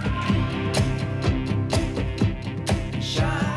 [3.11, 3.50] shine.